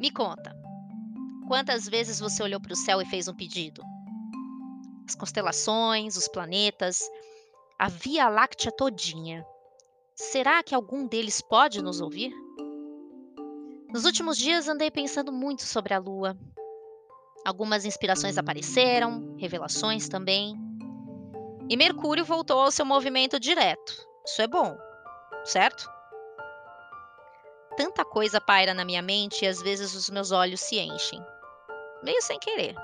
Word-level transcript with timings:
Me 0.00 0.10
conta, 0.10 0.56
quantas 1.46 1.86
vezes 1.86 2.18
você 2.18 2.42
olhou 2.42 2.58
para 2.58 2.72
o 2.72 2.76
céu 2.76 3.02
e 3.02 3.04
fez 3.04 3.28
um 3.28 3.34
pedido? 3.34 3.82
As 5.06 5.14
constelações, 5.14 6.16
os 6.16 6.26
planetas, 6.26 7.02
a 7.78 7.86
Via 7.86 8.26
Láctea 8.30 8.72
todinha. 8.72 9.44
Será 10.14 10.62
que 10.62 10.74
algum 10.74 11.06
deles 11.06 11.42
pode 11.42 11.82
nos 11.82 12.00
ouvir? 12.00 12.32
Nos 13.92 14.06
últimos 14.06 14.38
dias 14.38 14.68
andei 14.68 14.90
pensando 14.90 15.30
muito 15.30 15.64
sobre 15.64 15.92
a 15.92 15.98
Lua. 15.98 16.34
Algumas 17.44 17.84
inspirações 17.84 18.38
apareceram, 18.38 19.36
revelações 19.36 20.08
também. 20.08 20.56
E 21.68 21.76
Mercúrio 21.76 22.24
voltou 22.24 22.58
ao 22.58 22.70
seu 22.70 22.86
movimento 22.86 23.38
direto. 23.38 24.08
Isso 24.24 24.40
é 24.40 24.46
bom, 24.46 24.78
certo? 25.44 25.99
Tanta 27.82 28.04
coisa 28.04 28.42
paira 28.42 28.74
na 28.74 28.84
minha 28.84 29.00
mente 29.00 29.42
e 29.42 29.48
às 29.48 29.62
vezes 29.62 29.94
os 29.94 30.10
meus 30.10 30.32
olhos 30.32 30.60
se 30.60 30.78
enchem. 30.78 31.18
Meio 32.04 32.20
sem 32.20 32.38
querer. 32.38 32.74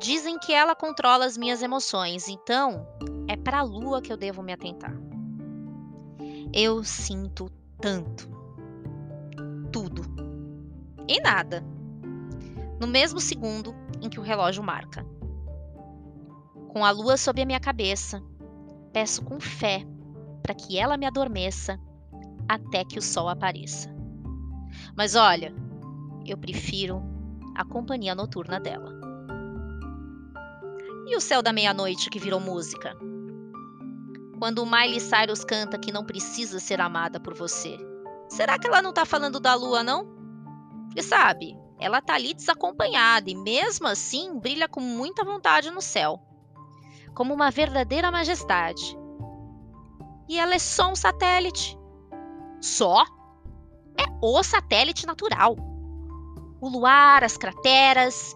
Dizem 0.00 0.40
que 0.40 0.52
ela 0.52 0.74
controla 0.74 1.24
as 1.24 1.36
minhas 1.36 1.62
emoções, 1.62 2.26
então 2.26 2.84
é 3.28 3.36
para 3.36 3.60
a 3.60 3.62
lua 3.62 4.02
que 4.02 4.12
eu 4.12 4.16
devo 4.16 4.42
me 4.42 4.52
atentar. 4.52 4.92
Eu 6.52 6.82
sinto 6.82 7.48
tanto. 7.80 8.28
Tudo. 9.70 10.02
E 11.06 11.20
nada. 11.20 11.64
No 12.80 12.88
mesmo 12.88 13.20
segundo 13.20 13.72
em 14.02 14.08
que 14.08 14.18
o 14.18 14.24
relógio 14.24 14.64
marca. 14.64 15.06
Com 16.70 16.84
a 16.84 16.90
lua 16.90 17.16
sob 17.16 17.40
a 17.40 17.46
minha 17.46 17.60
cabeça, 17.60 18.20
peço 18.92 19.22
com 19.22 19.38
fé 19.38 19.86
para 20.42 20.56
que 20.56 20.76
ela 20.76 20.96
me 20.96 21.06
adormeça 21.06 21.78
até 22.48 22.84
que 22.84 22.98
o 22.98 23.02
sol 23.02 23.28
apareça. 23.28 23.94
Mas 24.96 25.14
olha, 25.14 25.54
eu 26.26 26.36
prefiro 26.36 27.02
a 27.54 27.64
companhia 27.64 28.14
noturna 28.14 28.58
dela. 28.58 28.92
E 31.06 31.16
o 31.16 31.20
céu 31.20 31.42
da 31.42 31.52
meia-noite 31.52 32.08
que 32.08 32.18
virou 32.18 32.40
música? 32.40 32.96
Quando 34.38 34.64
Miley 34.66 35.00
Cyrus 35.00 35.44
canta 35.44 35.78
que 35.78 35.92
não 35.92 36.04
precisa 36.04 36.58
ser 36.58 36.80
amada 36.80 37.20
por 37.20 37.34
você, 37.34 37.78
será 38.28 38.58
que 38.58 38.66
ela 38.66 38.82
não 38.82 38.92
tá 38.92 39.04
falando 39.04 39.38
da 39.38 39.54
lua, 39.54 39.82
não? 39.82 40.06
Porque 40.86 41.02
sabe, 41.02 41.56
ela 41.78 42.00
tá 42.00 42.14
ali 42.14 42.34
desacompanhada 42.34 43.30
e 43.30 43.34
mesmo 43.34 43.86
assim 43.86 44.38
brilha 44.38 44.68
com 44.68 44.80
muita 44.80 45.24
vontade 45.24 45.70
no 45.70 45.80
céu, 45.80 46.20
como 47.14 47.34
uma 47.34 47.50
verdadeira 47.50 48.10
majestade. 48.10 48.96
E 50.28 50.38
ela 50.38 50.54
é 50.54 50.58
só 50.58 50.90
um 50.90 50.96
satélite 50.96 51.78
só 52.64 53.04
é 53.94 54.04
o 54.22 54.42
satélite 54.42 55.06
natural. 55.06 55.54
O 56.60 56.68
luar, 56.68 57.22
as 57.22 57.36
crateras. 57.36 58.34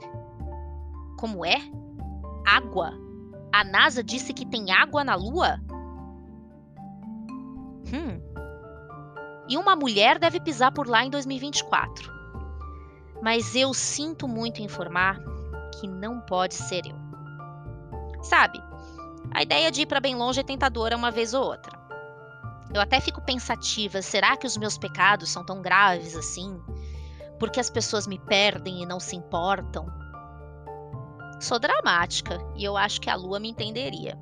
Como 1.18 1.44
é? 1.46 1.56
Água. 2.46 2.92
A 3.50 3.64
NASA 3.64 4.04
disse 4.04 4.34
que 4.34 4.44
tem 4.44 4.70
água 4.70 5.02
na 5.02 5.14
Lua? 5.14 5.58
Hum. 7.90 8.20
E 9.48 9.56
uma 9.56 9.74
mulher 9.74 10.18
deve 10.18 10.38
pisar 10.38 10.72
por 10.72 10.86
lá 10.86 11.02
em 11.02 11.10
2024. 11.10 12.12
Mas 13.22 13.56
eu 13.56 13.72
sinto 13.72 14.28
muito 14.28 14.60
informar 14.60 15.18
que 15.80 15.88
não 15.88 16.20
pode 16.20 16.54
ser 16.54 16.84
eu. 16.84 16.96
Sabe, 18.22 18.62
a 19.30 19.42
ideia 19.42 19.70
de 19.72 19.82
ir 19.82 19.86
para 19.86 20.00
bem 20.00 20.14
longe 20.14 20.40
é 20.40 20.44
tentadora 20.44 20.96
uma 20.96 21.10
vez 21.10 21.32
ou 21.32 21.44
outra. 21.44 21.77
Eu 22.72 22.80
até 22.80 23.00
fico 23.00 23.20
pensativa: 23.20 24.02
será 24.02 24.36
que 24.36 24.46
os 24.46 24.56
meus 24.56 24.76
pecados 24.76 25.30
são 25.30 25.44
tão 25.44 25.62
graves 25.62 26.16
assim? 26.16 26.60
Porque 27.38 27.60
as 27.60 27.70
pessoas 27.70 28.06
me 28.06 28.18
perdem 28.18 28.82
e 28.82 28.86
não 28.86 29.00
se 29.00 29.16
importam? 29.16 29.86
Sou 31.40 31.58
dramática 31.58 32.38
e 32.56 32.64
eu 32.64 32.76
acho 32.76 33.00
que 33.00 33.08
a 33.08 33.14
lua 33.14 33.38
me 33.38 33.48
entenderia. 33.48 34.18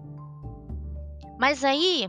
Mas 1.38 1.64
aí, 1.64 2.08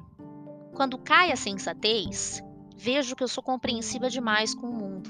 quando 0.75 0.97
cai 0.97 1.31
a 1.31 1.35
sensatez, 1.35 2.41
vejo 2.75 3.15
que 3.15 3.23
eu 3.23 3.27
sou 3.27 3.41
compreensiva 3.41 4.09
demais 4.09 4.53
com 4.53 4.67
o 4.67 4.73
mundo 4.73 5.09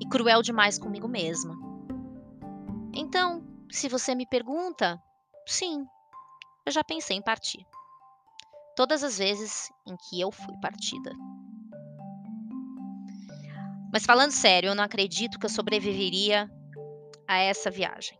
e 0.00 0.08
cruel 0.08 0.42
demais 0.42 0.78
comigo 0.78 1.06
mesma. 1.06 1.54
Então, 2.92 3.44
se 3.70 3.88
você 3.88 4.14
me 4.14 4.26
pergunta, 4.26 5.00
sim, 5.46 5.86
eu 6.66 6.72
já 6.72 6.82
pensei 6.82 7.16
em 7.16 7.22
partir 7.22 7.64
todas 8.80 9.04
as 9.04 9.18
vezes 9.18 9.70
em 9.86 9.94
que 9.94 10.18
eu 10.18 10.32
fui 10.32 10.56
partida. 10.58 11.12
Mas 13.92 14.06
falando 14.06 14.30
sério, 14.30 14.68
eu 14.68 14.74
não 14.74 14.82
acredito 14.82 15.38
que 15.38 15.44
eu 15.44 15.50
sobreviveria 15.50 16.50
a 17.28 17.36
essa 17.36 17.70
viagem. 17.70 18.18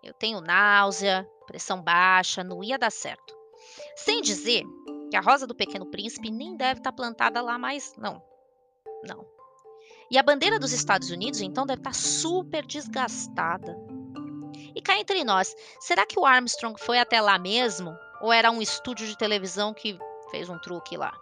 Eu 0.00 0.14
tenho 0.14 0.40
náusea, 0.40 1.28
pressão 1.48 1.82
baixa, 1.82 2.44
não 2.44 2.62
ia 2.62 2.78
dar 2.78 2.92
certo. 2.92 3.34
Sem 3.96 4.22
dizer 4.22 4.62
que 5.10 5.16
a 5.16 5.20
rosa 5.20 5.44
do 5.44 5.56
Pequeno 5.56 5.90
Príncipe 5.90 6.30
nem 6.30 6.56
deve 6.56 6.78
estar 6.78 6.92
plantada 6.92 7.42
lá 7.42 7.58
mais, 7.58 7.94
não. 7.98 8.22
Não. 9.02 9.26
E 10.08 10.16
a 10.16 10.22
bandeira 10.22 10.56
dos 10.56 10.72
Estados 10.72 11.10
Unidos, 11.10 11.40
então, 11.40 11.66
deve 11.66 11.80
estar 11.80 11.96
super 11.96 12.64
desgastada. 12.64 13.76
E 14.72 14.80
cá 14.80 15.00
entre 15.00 15.24
nós, 15.24 15.52
será 15.80 16.06
que 16.06 16.16
o 16.16 16.24
Armstrong 16.24 16.80
foi 16.80 17.00
até 17.00 17.20
lá 17.20 17.36
mesmo 17.40 17.92
ou 18.20 18.32
era 18.32 18.50
um 18.50 18.60
estúdio 18.60 19.06
de 19.06 19.16
televisão 19.16 19.74
que 19.74 19.98
fez 20.30 20.48
um 20.48 20.58
truque 20.58 20.96
lá? 20.96 21.12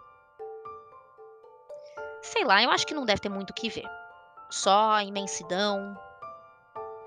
Sei 2.21 2.45
lá, 2.45 2.63
eu 2.63 2.71
acho 2.71 2.87
que 2.87 2.93
não 2.93 3.05
deve 3.05 3.21
ter 3.21 3.29
muito 3.29 3.51
o 3.51 3.53
que 3.53 3.69
ver. 3.69 3.87
Só 4.49 5.01
imensidão, 5.01 5.97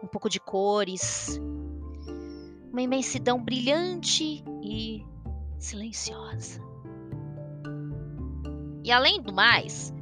um 0.03 0.07
pouco 0.07 0.29
de 0.29 0.39
cores, 0.39 1.41
uma 2.71 2.83
imensidão 2.83 3.43
brilhante 3.43 4.45
e 4.63 5.05
silenciosa. 5.59 6.61
E 8.85 8.93
além 8.93 9.21
do 9.21 9.33
mais, 9.33 9.93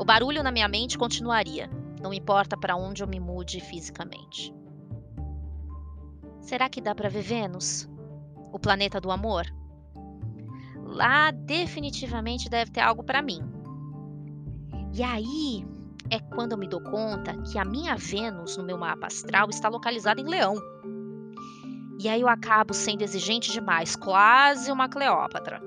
o 0.00 0.04
barulho 0.04 0.42
na 0.42 0.50
minha 0.50 0.66
mente 0.66 0.98
continuaria, 0.98 1.68
não 2.00 2.12
importa 2.12 2.56
para 2.56 2.74
onde 2.74 3.02
eu 3.02 3.06
me 3.06 3.20
mude 3.20 3.60
fisicamente. 3.60 4.52
Será 6.40 6.68
que 6.68 6.80
dá 6.80 6.94
para 6.94 7.08
ver 7.08 7.22
Vênus? 7.22 7.88
O 8.52 8.58
planeta 8.58 9.00
do 9.00 9.10
amor? 9.10 9.46
Lá 10.84 11.30
definitivamente 11.30 12.48
deve 12.48 12.70
ter 12.70 12.80
algo 12.80 13.02
para 13.02 13.22
mim. 13.22 13.40
E 14.94 15.02
aí 15.02 15.64
é 16.10 16.20
quando 16.20 16.52
eu 16.52 16.58
me 16.58 16.68
dou 16.68 16.82
conta 16.82 17.36
que 17.42 17.58
a 17.58 17.64
minha 17.64 17.96
Vênus 17.96 18.56
no 18.56 18.64
meu 18.64 18.76
mapa 18.76 19.06
astral 19.06 19.48
está 19.48 19.68
localizada 19.68 20.20
em 20.20 20.28
Leão. 20.28 20.56
E 21.98 22.08
aí 22.08 22.20
eu 22.20 22.28
acabo 22.28 22.74
sendo 22.74 23.02
exigente 23.02 23.50
demais, 23.50 23.96
quase 23.96 24.70
uma 24.70 24.88
Cleópatra. 24.88 25.62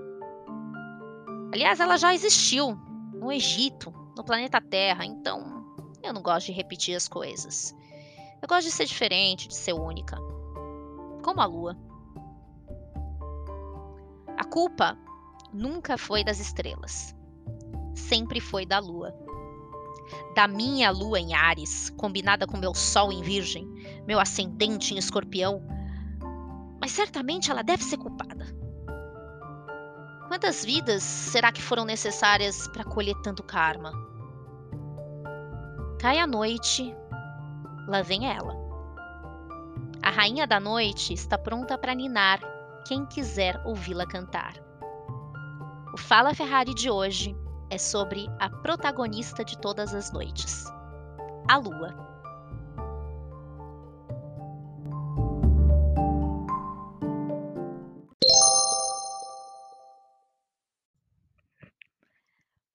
Aliás, 1.51 1.79
ela 1.79 1.97
já 1.97 2.13
existiu 2.13 2.77
no 3.13 3.31
Egito, 3.31 3.91
no 4.15 4.23
planeta 4.23 4.61
Terra, 4.61 5.05
então 5.05 5.65
eu 6.03 6.13
não 6.13 6.21
gosto 6.21 6.47
de 6.47 6.51
repetir 6.51 6.95
as 6.95 7.07
coisas. 7.07 7.73
Eu 8.41 8.47
gosto 8.47 8.65
de 8.65 8.71
ser 8.71 8.85
diferente, 8.85 9.47
de 9.47 9.55
ser 9.55 9.73
única. 9.73 10.17
Como 11.23 11.41
a 11.41 11.45
lua. 11.45 11.75
A 14.45 14.47
culpa 14.47 14.95
nunca 15.51 15.97
foi 15.97 16.23
das 16.23 16.39
estrelas, 16.39 17.15
sempre 17.95 18.39
foi 18.39 18.63
da 18.63 18.77
lua. 18.77 19.11
Da 20.35 20.47
minha 20.47 20.91
lua 20.91 21.19
em 21.19 21.33
Ares, 21.33 21.89
combinada 21.97 22.45
com 22.45 22.55
meu 22.55 22.75
sol 22.75 23.11
em 23.11 23.23
Virgem, 23.23 23.67
meu 24.05 24.19
ascendente 24.19 24.93
em 24.93 24.99
Escorpião. 24.99 25.63
Mas 26.79 26.91
certamente 26.91 27.49
ela 27.49 27.63
deve 27.63 27.83
ser 27.83 27.97
culpada. 27.97 28.45
Quantas 30.27 30.63
vidas 30.63 31.01
será 31.01 31.51
que 31.51 31.61
foram 31.61 31.83
necessárias 31.83 32.67
para 32.67 32.83
colher 32.83 33.15
tanto 33.23 33.41
karma? 33.41 33.91
Cai 35.99 36.19
a 36.19 36.27
noite, 36.27 36.95
lá 37.87 38.03
vem 38.03 38.31
ela. 38.31 38.55
A 40.03 40.11
rainha 40.11 40.45
da 40.45 40.59
noite 40.59 41.13
está 41.13 41.35
pronta 41.35 41.75
para 41.79 41.95
ninar 41.95 42.54
quem 42.85 43.03
quiser 43.07 43.59
ouvi-la 43.65 44.05
cantar. 44.05 44.53
O 45.91 45.97
Fala 45.97 46.35
Ferrari 46.35 46.73
de 46.75 46.89
hoje 46.89 47.35
é 47.71 47.79
sobre 47.79 48.27
a 48.39 48.47
protagonista 48.47 49.43
de 49.43 49.57
todas 49.59 49.93
as 49.93 50.11
noites, 50.11 50.65
a 51.49 51.57
Lua. 51.57 52.05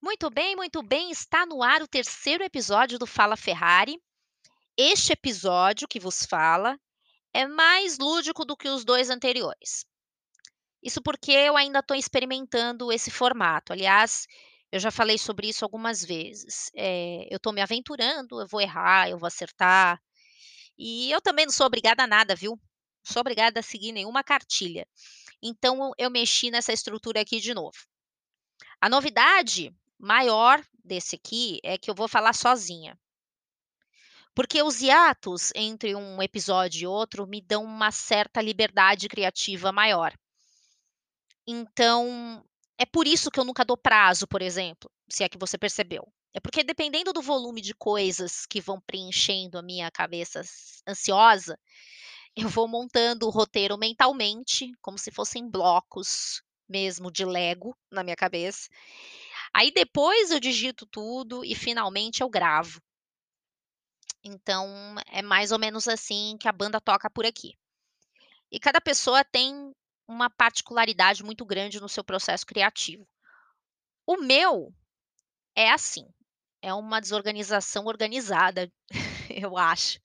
Muito 0.03 0.29
bem, 0.29 0.57
muito 0.57 0.83
bem, 0.83 1.11
está 1.13 1.47
no 1.47 1.63
ar 1.63 1.83
o 1.83 1.89
terceiro 1.89 2.43
episódio 2.43 2.99
do 2.99 3.07
Fala 3.07 3.37
Ferrari. 3.37 3.97
Este 4.77 5.13
episódio 5.13 5.87
que 5.87 6.01
vos 6.01 6.27
fala 6.27 6.77
é 7.33 7.47
mais 7.47 7.97
lúdico 7.97 8.45
do 8.45 8.57
que 8.57 8.69
os 8.69 8.85
dois 8.85 9.09
anteriores. 9.09 9.89
Isso 10.83 11.03
porque 11.03 11.33
eu 11.33 11.57
ainda 11.57 11.81
estou 11.81 11.97
experimentando 11.97 12.93
esse 12.93 13.11
formato. 13.11 13.73
Aliás, 13.73 14.27
Eu 14.73 14.81
já 14.81 14.91
falei 14.91 15.19
sobre 15.19 15.49
isso 15.49 15.65
algumas 15.65 16.05
vezes. 16.05 16.71
Eh, 16.77 17.27
eu 17.31 17.37
estou 17.39 17.53
me 17.53 17.61
aventurando, 17.63 18.41
eu 18.41 18.47
vou 18.49 18.61
errar, 18.61 19.09
eu 19.11 19.19
vou 19.19 19.27
acertar. 19.27 20.01
E 20.79 21.11
eu 21.13 21.21
também 21.23 21.47
não 21.47 21.53
sou 21.53 21.67
obrigada 21.67 22.05
a 22.05 22.07
nada, 22.07 22.35
viu? 22.37 22.53
Não 22.53 23.13
sou 23.13 23.21
obrigada 23.21 23.61
a 23.61 23.63
seguir 23.63 23.93
nenhuma 23.93 24.25
cartilha. 24.25 24.87
Então 25.43 25.93
eu 25.99 26.11
mexi 26.11 26.51
nessa 26.51 26.73
estrutura 26.73 27.21
aqui 27.23 27.41
de 27.41 27.55
novo. 27.55 27.79
A 28.81 28.89
novidade 28.89 29.75
maior 29.99 30.63
desse 30.85 31.17
aqui 31.17 31.61
é 31.65 31.79
que 31.79 31.91
eu 31.91 31.95
vou 31.95 32.09
falar 32.09 32.35
sozinha. 32.35 32.99
Porque 34.35 34.61
os 34.61 34.81
hiatos 34.83 35.53
entre 35.55 35.95
um 35.95 36.21
episódio 36.21 36.83
e 36.83 36.87
outro 36.87 37.29
me 37.29 37.41
dão 37.41 37.63
uma 37.63 37.93
certa 37.93 38.43
liberdade 38.43 39.09
criativa 39.09 39.71
maior. 39.71 40.13
Então, 41.47 42.45
é 42.79 42.87
por 42.87 43.07
isso 43.07 43.31
que 43.31 43.39
eu 43.39 43.45
nunca 43.45 43.65
dou 43.65 43.77
prazo, 43.77 44.27
por 44.27 44.43
exemplo, 44.43 44.91
se 45.09 45.25
é 45.25 45.29
que 45.29 45.39
você 45.39 45.59
percebeu. 45.59 46.11
É 46.33 46.41
porque 46.41 46.63
dependendo 46.63 47.13
do 47.13 47.21
volume 47.21 47.61
de 47.61 47.75
coisas 47.75 48.47
que 48.47 48.61
vão 48.61 48.81
preenchendo 48.81 49.59
a 49.59 49.63
minha 49.63 49.91
cabeça 49.91 50.43
ansiosa, 50.87 51.59
eu 52.37 52.49
vou 52.49 52.69
montando 52.69 53.27
o 53.27 53.31
roteiro 53.31 53.77
mentalmente, 53.77 54.73
como 54.81 54.97
se 54.97 55.11
fossem 55.11 55.49
blocos 55.49 56.43
mesmo 56.69 57.11
de 57.11 57.25
Lego 57.25 57.77
na 57.91 58.05
minha 58.05 58.15
cabeça. 58.15 58.69
Aí 59.53 59.73
depois 59.73 60.31
eu 60.31 60.39
digito 60.39 60.87
tudo 60.87 61.45
e 61.45 61.55
finalmente 61.55 62.23
eu 62.23 62.31
gravo. 62.31 62.81
Então, 64.23 64.69
é 65.07 65.23
mais 65.23 65.51
ou 65.51 65.59
menos 65.59 65.89
assim 65.89 66.37
que 66.39 66.47
a 66.47 66.53
banda 66.53 66.81
toca 66.81 67.11
por 67.11 67.27
aqui. 67.27 67.55
E 68.53 68.61
cada 68.61 68.81
pessoa 68.81 69.25
tem 69.25 69.73
uma 70.11 70.29
particularidade 70.29 71.23
muito 71.23 71.45
grande 71.45 71.81
no 71.81 71.89
seu 71.89 72.03
processo 72.03 72.45
criativo. 72.45 73.07
O 74.07 74.17
meu 74.17 74.75
é 75.55 75.71
assim, 75.71 76.05
é 76.61 76.75
uma 76.75 77.01
desorganização 77.01 77.87
organizada, 77.87 78.71
eu 79.31 79.57
acho. 79.57 80.01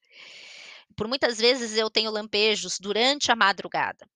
Por 0.95 1.07
muitas 1.07 1.39
vezes 1.39 1.75
eu 1.75 1.89
tenho 1.89 2.11
lampejos 2.11 2.79
durante 2.79 3.31
a 3.31 3.35
madrugada. 3.35 4.07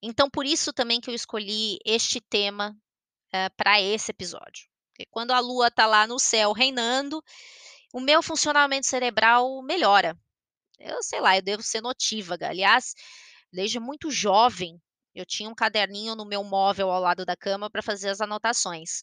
Então, 0.00 0.30
por 0.30 0.46
isso 0.46 0.72
também 0.72 1.00
que 1.00 1.10
eu 1.10 1.14
escolhi 1.14 1.78
este 1.84 2.20
tema 2.20 2.70
uh, 2.70 3.54
para 3.56 3.80
esse 3.80 4.12
episódio. 4.12 4.68
Porque 4.92 5.04
quando 5.10 5.32
a 5.32 5.40
lua 5.40 5.66
está 5.66 5.86
lá 5.86 6.06
no 6.06 6.18
céu 6.18 6.52
reinando, 6.52 7.22
o 7.92 8.00
meu 8.00 8.22
funcionamento 8.22 8.86
cerebral 8.86 9.60
melhora. 9.62 10.16
Eu 10.78 11.02
sei 11.02 11.20
lá, 11.20 11.36
eu 11.36 11.42
devo 11.42 11.62
ser 11.62 11.80
notívaga. 11.80 12.48
Aliás, 12.48 12.94
desde 13.52 13.80
muito 13.80 14.10
jovem, 14.10 14.80
eu 15.18 15.26
tinha 15.26 15.50
um 15.50 15.54
caderninho 15.54 16.14
no 16.14 16.24
meu 16.24 16.44
móvel 16.44 16.90
ao 16.90 17.00
lado 17.00 17.26
da 17.26 17.36
cama 17.36 17.68
para 17.68 17.82
fazer 17.82 18.08
as 18.08 18.20
anotações. 18.20 19.02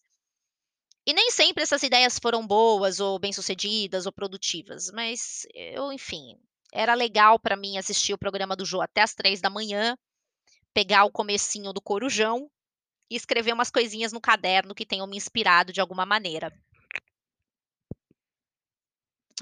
E 1.06 1.14
nem 1.14 1.30
sempre 1.30 1.62
essas 1.62 1.84
ideias 1.84 2.18
foram 2.18 2.48
boas 2.48 3.00
ou 3.00 3.20
bem-sucedidas 3.20 4.06
ou 4.06 4.14
produtivas, 4.14 4.90
mas 4.92 5.46
eu, 5.54 5.92
enfim, 5.92 6.40
era 6.74 6.94
legal 6.94 7.38
para 7.38 7.58
mim 7.58 7.78
assistir 7.78 8.14
o 8.14 8.18
programa 8.18 8.56
do 8.56 8.66
Jô 8.66 8.82
até 8.82 9.02
as 9.02 9.14
três 9.14 9.42
da 9.42 9.50
manhã, 9.50 9.96
pegar 10.74 11.04
o 11.04 11.12
comecinho 11.12 11.74
do 11.74 11.82
Corujão 11.82 12.50
e 13.12 13.16
escrever 13.16 13.54
umas 13.54 13.70
coisinhas 13.70 14.14
no 14.14 14.22
caderno 14.22 14.74
que 14.74 14.86
tenham 14.86 15.06
me 15.06 15.18
inspirado 15.18 15.74
de 15.74 15.82
alguma 15.82 16.06
maneira. 16.06 16.52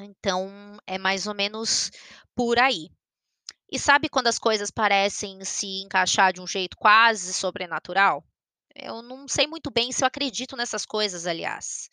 Então, 0.01 0.77
é 0.87 0.97
mais 0.97 1.27
ou 1.27 1.35
menos 1.35 1.91
por 2.35 2.57
aí. 2.57 2.89
E 3.73 3.79
sabe 3.79 4.07
quando 4.07 4.27
as 4.27 4.37
coisas 4.37 4.69
parecem 4.69 5.43
se 5.43 5.81
encaixar 5.81 6.31
de 6.31 6.39
um 6.39 6.45
jeito 6.45 6.77
quase 6.77 7.33
sobrenatural? 7.33 8.23
Eu 8.75 9.01
não 9.01 9.27
sei 9.27 9.47
muito 9.47 9.71
bem 9.71 9.91
se 9.91 10.03
eu 10.03 10.07
acredito 10.07 10.55
nessas 10.55 10.85
coisas, 10.85 11.25
aliás. 11.25 11.89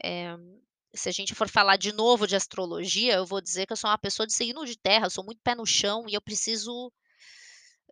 É, 0.00 0.36
se 0.94 1.08
a 1.08 1.12
gente 1.12 1.34
for 1.34 1.48
falar 1.48 1.78
de 1.78 1.90
novo 1.90 2.28
de 2.28 2.36
astrologia, 2.36 3.14
eu 3.14 3.26
vou 3.26 3.40
dizer 3.40 3.66
que 3.66 3.72
eu 3.72 3.76
sou 3.76 3.90
uma 3.90 3.98
pessoa 3.98 4.24
de 4.24 4.34
signo 4.34 4.64
de 4.64 4.78
terra, 4.78 5.06
eu 5.06 5.10
sou 5.10 5.24
muito 5.24 5.40
pé 5.42 5.56
no 5.56 5.66
chão 5.66 6.04
e 6.08 6.14
eu 6.14 6.22
preciso 6.22 6.92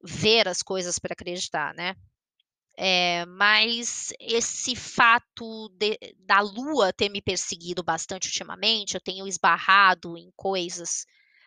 ver 0.05 0.47
as 0.47 0.63
coisas 0.63 0.97
para 1.01 1.13
acreditar, 1.13 1.75
né? 1.75 1.97
É, 2.77 3.27
mas 3.27 4.13
esse 4.21 4.77
fato 4.77 5.69
de, 5.71 5.99
da 6.21 6.39
Lua 6.39 6.93
ter 6.93 7.09
me 7.09 7.21
perseguido 7.21 7.83
bastante 7.83 8.29
ultimamente, 8.29 8.95
eu 8.95 9.01
tenho 9.01 9.27
esbarrado 9.27 10.17
em 10.17 10.31
coisas 10.37 11.05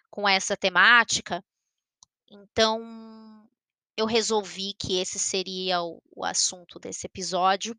com 0.09 0.27
essa 0.27 0.55
temática. 0.55 1.43
Então, 2.29 3.47
eu 3.97 4.05
resolvi 4.05 4.73
que 4.73 4.99
esse 4.99 5.19
seria 5.19 5.81
o, 5.81 6.01
o 6.15 6.25
assunto 6.25 6.79
desse 6.79 7.05
episódio. 7.05 7.77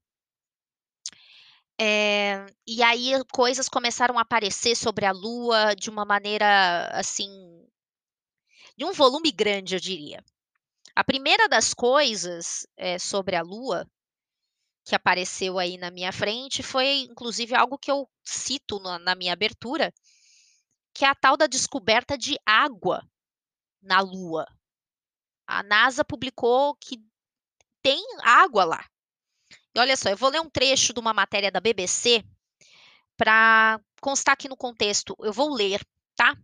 É, 1.78 2.46
e 2.66 2.82
aí 2.82 3.12
coisas 3.32 3.68
começaram 3.68 4.18
a 4.18 4.22
aparecer 4.22 4.74
sobre 4.74 5.04
a 5.04 5.12
Lua 5.12 5.74
de 5.74 5.90
uma 5.90 6.06
maneira 6.06 6.88
assim, 6.92 7.28
de 8.76 8.84
um 8.84 8.92
volume 8.92 9.30
grande, 9.30 9.74
eu 9.74 9.80
diria. 9.80 10.24
A 10.94 11.04
primeira 11.04 11.48
das 11.48 11.74
coisas 11.74 12.66
é, 12.76 12.98
sobre 12.98 13.36
a 13.36 13.42
Lua 13.42 13.86
que 14.86 14.94
apareceu 14.94 15.58
aí 15.58 15.76
na 15.76 15.90
minha 15.90 16.12
frente 16.12 16.62
foi, 16.62 17.00
inclusive, 17.10 17.56
algo 17.56 17.76
que 17.76 17.90
eu 17.90 18.08
cito 18.24 18.78
na, 18.78 19.00
na 19.00 19.14
minha 19.16 19.32
abertura, 19.32 19.92
que 20.96 21.04
é 21.04 21.08
a 21.08 21.14
tal 21.14 21.36
da 21.36 21.46
descoberta 21.46 22.16
de 22.16 22.38
água 22.46 23.06
na 23.82 24.00
Lua. 24.00 24.46
A 25.46 25.62
NASA 25.62 26.02
publicou 26.02 26.74
que 26.76 27.04
tem 27.82 28.02
água 28.22 28.64
lá. 28.64 28.88
E 29.74 29.78
olha 29.78 29.94
só, 29.94 30.08
eu 30.08 30.16
vou 30.16 30.30
ler 30.30 30.40
um 30.40 30.48
trecho 30.48 30.94
de 30.94 30.98
uma 30.98 31.12
matéria 31.12 31.52
da 31.52 31.60
BBC 31.60 32.24
para 33.14 33.78
constar 34.00 34.32
aqui 34.32 34.48
no 34.48 34.56
contexto. 34.56 35.14
Eu 35.20 35.34
vou 35.34 35.52
ler, 35.52 35.86
tá? 36.16 36.34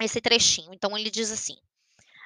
Esse 0.00 0.20
trechinho. 0.20 0.72
Então 0.72 0.96
ele 0.96 1.10
diz 1.10 1.32
assim: 1.32 1.56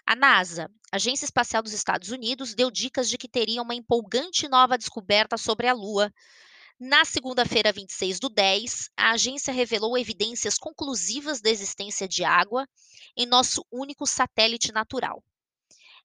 a 0.06 0.14
NASA, 0.14 0.70
Agência 0.92 1.24
Espacial 1.24 1.62
dos 1.62 1.72
Estados 1.72 2.10
Unidos, 2.10 2.54
deu 2.54 2.70
dicas 2.70 3.08
de 3.08 3.16
que 3.16 3.26
teria 3.26 3.62
uma 3.62 3.74
empolgante 3.74 4.46
nova 4.48 4.76
descoberta 4.76 5.38
sobre 5.38 5.66
a 5.66 5.72
Lua 5.72 6.12
na 6.80 7.04
segunda-feira, 7.04 7.72
26 7.72 8.20
do 8.20 8.28
10, 8.28 8.90
a 8.96 9.10
agência 9.10 9.52
revelou 9.52 9.98
evidências 9.98 10.56
conclusivas 10.56 11.40
da 11.40 11.50
existência 11.50 12.06
de 12.06 12.22
água 12.22 12.68
em 13.16 13.26
nosso 13.26 13.66
único 13.70 14.06
satélite 14.06 14.70
natural. 14.70 15.22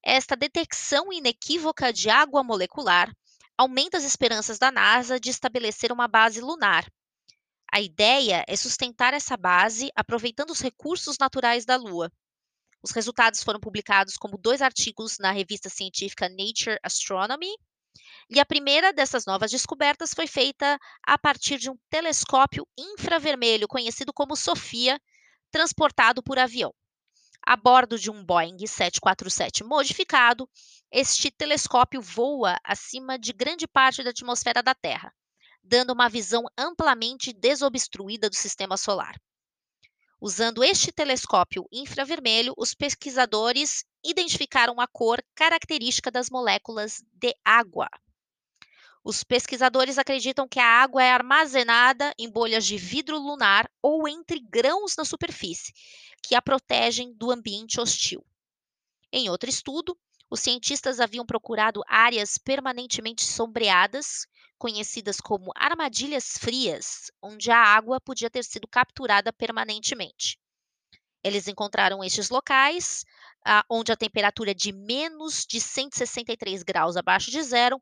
Esta 0.03 0.35
detecção 0.35 1.13
inequívoca 1.13 1.93
de 1.93 2.09
água 2.09 2.43
molecular 2.43 3.15
aumenta 3.55 3.97
as 3.97 4.03
esperanças 4.03 4.57
da 4.57 4.71
NASA 4.71 5.19
de 5.19 5.29
estabelecer 5.29 5.91
uma 5.91 6.07
base 6.07 6.41
lunar. 6.41 6.91
A 7.71 7.79
ideia 7.79 8.43
é 8.47 8.55
sustentar 8.55 9.13
essa 9.13 9.37
base 9.37 9.91
aproveitando 9.95 10.49
os 10.49 10.59
recursos 10.59 11.17
naturais 11.19 11.65
da 11.65 11.75
Lua. 11.75 12.11
Os 12.81 12.89
resultados 12.91 13.43
foram 13.43 13.59
publicados 13.59 14.17
como 14.17 14.37
dois 14.37 14.61
artigos 14.61 15.19
na 15.19 15.31
revista 15.31 15.69
científica 15.69 16.27
Nature 16.27 16.79
Astronomy 16.81 17.55
e 18.29 18.39
a 18.39 18.45
primeira 18.45 18.93
dessas 18.93 19.25
novas 19.25 19.51
descobertas 19.51 20.13
foi 20.13 20.27
feita 20.27 20.79
a 21.03 21.17
partir 21.17 21.57
de 21.57 21.69
um 21.69 21.77
telescópio 21.89 22.67
infravermelho 22.77 23.67
conhecido 23.67 24.13
como 24.13 24.35
SOFIA, 24.35 24.99
transportado 25.51 26.23
por 26.23 26.39
avião. 26.39 26.73
A 27.45 27.55
bordo 27.55 27.99
de 27.99 28.09
um 28.09 28.23
Boeing 28.23 28.65
747 28.65 29.63
modificado, 29.63 30.49
este 30.91 31.29
telescópio 31.29 32.01
voa 32.01 32.57
acima 32.63 33.19
de 33.19 33.33
grande 33.33 33.67
parte 33.67 34.01
da 34.01 34.11
atmosfera 34.11 34.63
da 34.63 34.73
Terra, 34.73 35.13
dando 35.61 35.91
uma 35.91 36.07
visão 36.07 36.43
amplamente 36.57 37.33
desobstruída 37.33 38.29
do 38.29 38.35
sistema 38.35 38.77
solar. 38.77 39.15
Usando 40.21 40.63
este 40.63 40.89
telescópio 40.89 41.67
infravermelho, 41.69 42.53
os 42.57 42.73
pesquisadores 42.73 43.83
identificaram 44.01 44.79
a 44.79 44.87
cor 44.87 45.21
característica 45.35 46.09
das 46.09 46.29
moléculas 46.29 47.03
de 47.11 47.35
água. 47.43 47.89
Os 49.05 49.21
pesquisadores 49.21 49.97
acreditam 49.97 50.47
que 50.47 50.61
a 50.61 50.81
água 50.81 51.03
é 51.03 51.11
armazenada 51.11 52.13
em 52.17 52.29
bolhas 52.29 52.65
de 52.65 52.77
vidro 52.77 53.19
lunar 53.19 53.69
ou 53.81 54.07
entre 54.07 54.39
grãos 54.39 54.95
na 54.95 55.03
superfície, 55.03 55.73
que 56.21 56.35
a 56.35 56.41
protegem 56.41 57.13
do 57.13 57.29
ambiente 57.29 57.81
hostil. 57.81 58.25
Em 59.11 59.29
outro 59.29 59.49
estudo, 59.49 59.97
os 60.29 60.39
cientistas 60.39 61.01
haviam 61.01 61.25
procurado 61.25 61.83
áreas 61.85 62.37
permanentemente 62.37 63.25
sombreadas, 63.25 64.25
conhecidas 64.57 65.19
como 65.19 65.51
armadilhas 65.53 66.37
frias, 66.37 67.11
onde 67.21 67.51
a 67.51 67.59
água 67.59 67.99
podia 67.99 68.29
ter 68.29 68.45
sido 68.45 68.69
capturada 68.69 69.33
permanentemente. 69.33 70.39
Eles 71.21 71.49
encontraram 71.49 72.01
estes 72.01 72.29
locais, 72.29 73.03
ah, 73.45 73.65
onde 73.69 73.91
a 73.91 73.97
temperatura 73.97 74.51
é 74.51 74.53
de 74.53 74.71
menos 74.71 75.45
de 75.45 75.59
163 75.59 76.63
graus 76.63 76.95
abaixo 76.95 77.29
de 77.29 77.43
zero 77.43 77.81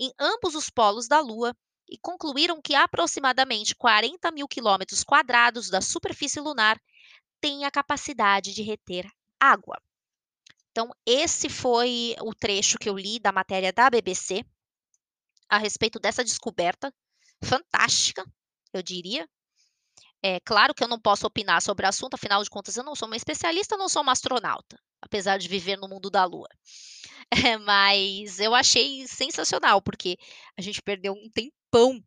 em 0.00 0.12
ambos 0.18 0.54
os 0.54 0.70
polos 0.70 1.06
da 1.06 1.20
Lua 1.20 1.54
e 1.88 1.98
concluíram 1.98 2.62
que 2.62 2.74
aproximadamente 2.74 3.74
40 3.74 4.30
mil 4.30 4.48
quilômetros 4.48 5.04
quadrados 5.04 5.68
da 5.68 5.82
superfície 5.82 6.40
lunar 6.40 6.80
têm 7.40 7.64
a 7.64 7.70
capacidade 7.70 8.54
de 8.54 8.62
reter 8.62 9.06
água. 9.38 9.76
Então, 10.70 10.90
esse 11.04 11.48
foi 11.48 12.14
o 12.20 12.34
trecho 12.34 12.78
que 12.78 12.88
eu 12.88 12.96
li 12.96 13.18
da 13.18 13.32
matéria 13.32 13.72
da 13.72 13.90
BBC 13.90 14.44
a 15.48 15.58
respeito 15.58 15.98
dessa 15.98 16.24
descoberta 16.24 16.94
fantástica, 17.42 18.24
eu 18.72 18.82
diria. 18.82 19.28
É 20.22 20.38
claro 20.40 20.72
que 20.72 20.84
eu 20.84 20.88
não 20.88 21.00
posso 21.00 21.26
opinar 21.26 21.60
sobre 21.60 21.84
o 21.84 21.88
assunto, 21.88 22.14
afinal 22.14 22.42
de 22.42 22.50
contas, 22.50 22.76
eu 22.76 22.84
não 22.84 22.94
sou 22.94 23.08
uma 23.08 23.16
especialista, 23.16 23.76
não 23.76 23.88
sou 23.88 24.02
uma 24.02 24.12
astronauta, 24.12 24.78
apesar 25.02 25.38
de 25.38 25.48
viver 25.48 25.76
no 25.76 25.88
mundo 25.88 26.08
da 26.08 26.24
Lua. 26.24 26.48
É, 27.30 27.30
mas 27.58 28.38
eu 28.40 28.54
achei 28.54 29.06
sensacional, 29.06 29.82
porque 29.82 30.16
a 30.56 30.62
gente 30.62 30.82
perdeu 30.82 31.12
um 31.12 31.28
tempão 31.30 32.02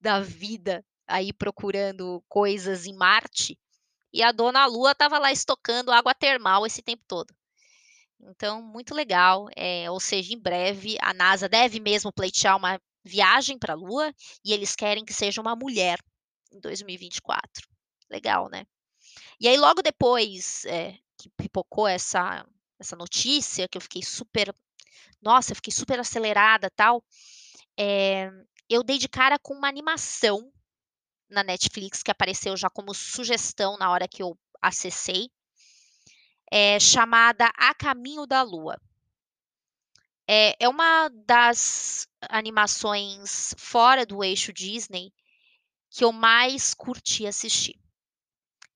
da 0.00 0.20
vida 0.20 0.84
aí 1.06 1.32
procurando 1.32 2.22
coisas 2.28 2.86
em 2.86 2.94
Marte, 2.94 3.58
e 4.12 4.22
a 4.22 4.30
dona 4.30 4.64
Lua 4.66 4.92
estava 4.92 5.18
lá 5.18 5.32
estocando 5.32 5.90
água 5.90 6.14
termal 6.14 6.64
esse 6.64 6.80
tempo 6.80 7.02
todo. 7.08 7.34
Então, 8.20 8.62
muito 8.62 8.94
legal. 8.94 9.48
É, 9.56 9.90
ou 9.90 9.98
seja, 9.98 10.32
em 10.32 10.38
breve 10.38 10.96
a 11.00 11.12
NASA 11.12 11.48
deve 11.48 11.80
mesmo 11.80 12.12
pleitear 12.12 12.56
uma 12.56 12.80
viagem 13.04 13.58
para 13.58 13.74
a 13.74 13.76
Lua 13.76 14.14
e 14.44 14.52
eles 14.52 14.76
querem 14.76 15.04
que 15.04 15.12
seja 15.12 15.40
uma 15.40 15.56
mulher 15.56 15.98
em 16.52 16.60
2024. 16.60 17.68
Legal, 18.08 18.48
né? 18.48 18.64
E 19.40 19.48
aí, 19.48 19.56
logo 19.56 19.82
depois 19.82 20.64
é, 20.66 20.96
que 21.18 21.28
pipocou 21.30 21.88
essa, 21.88 22.46
essa 22.78 22.96
notícia, 22.96 23.68
que 23.68 23.76
eu 23.76 23.82
fiquei 23.82 24.02
super. 24.02 24.54
Nossa, 25.20 25.52
eu 25.52 25.56
fiquei 25.56 25.72
super 25.72 25.98
acelerada 25.98 26.70
tal. 26.70 27.04
É, 27.78 28.30
eu 28.68 28.82
dei 28.82 28.98
de 28.98 29.08
cara 29.08 29.38
com 29.38 29.54
uma 29.54 29.68
animação 29.68 30.52
na 31.28 31.42
Netflix 31.42 32.02
que 32.02 32.10
apareceu 32.10 32.56
já 32.56 32.70
como 32.70 32.94
sugestão 32.94 33.76
na 33.76 33.90
hora 33.90 34.08
que 34.08 34.22
eu 34.22 34.38
acessei, 34.62 35.30
é, 36.50 36.78
chamada 36.78 37.50
A 37.56 37.74
Caminho 37.74 38.26
da 38.26 38.42
Lua. 38.42 38.80
É, 40.26 40.56
é 40.58 40.68
uma 40.68 41.08
das 41.26 42.08
animações 42.30 43.54
fora 43.58 44.06
do 44.06 44.24
eixo 44.24 44.52
Disney 44.52 45.12
que 45.90 46.04
eu 46.04 46.12
mais 46.12 46.72
curti 46.72 47.26
assistir. 47.26 47.78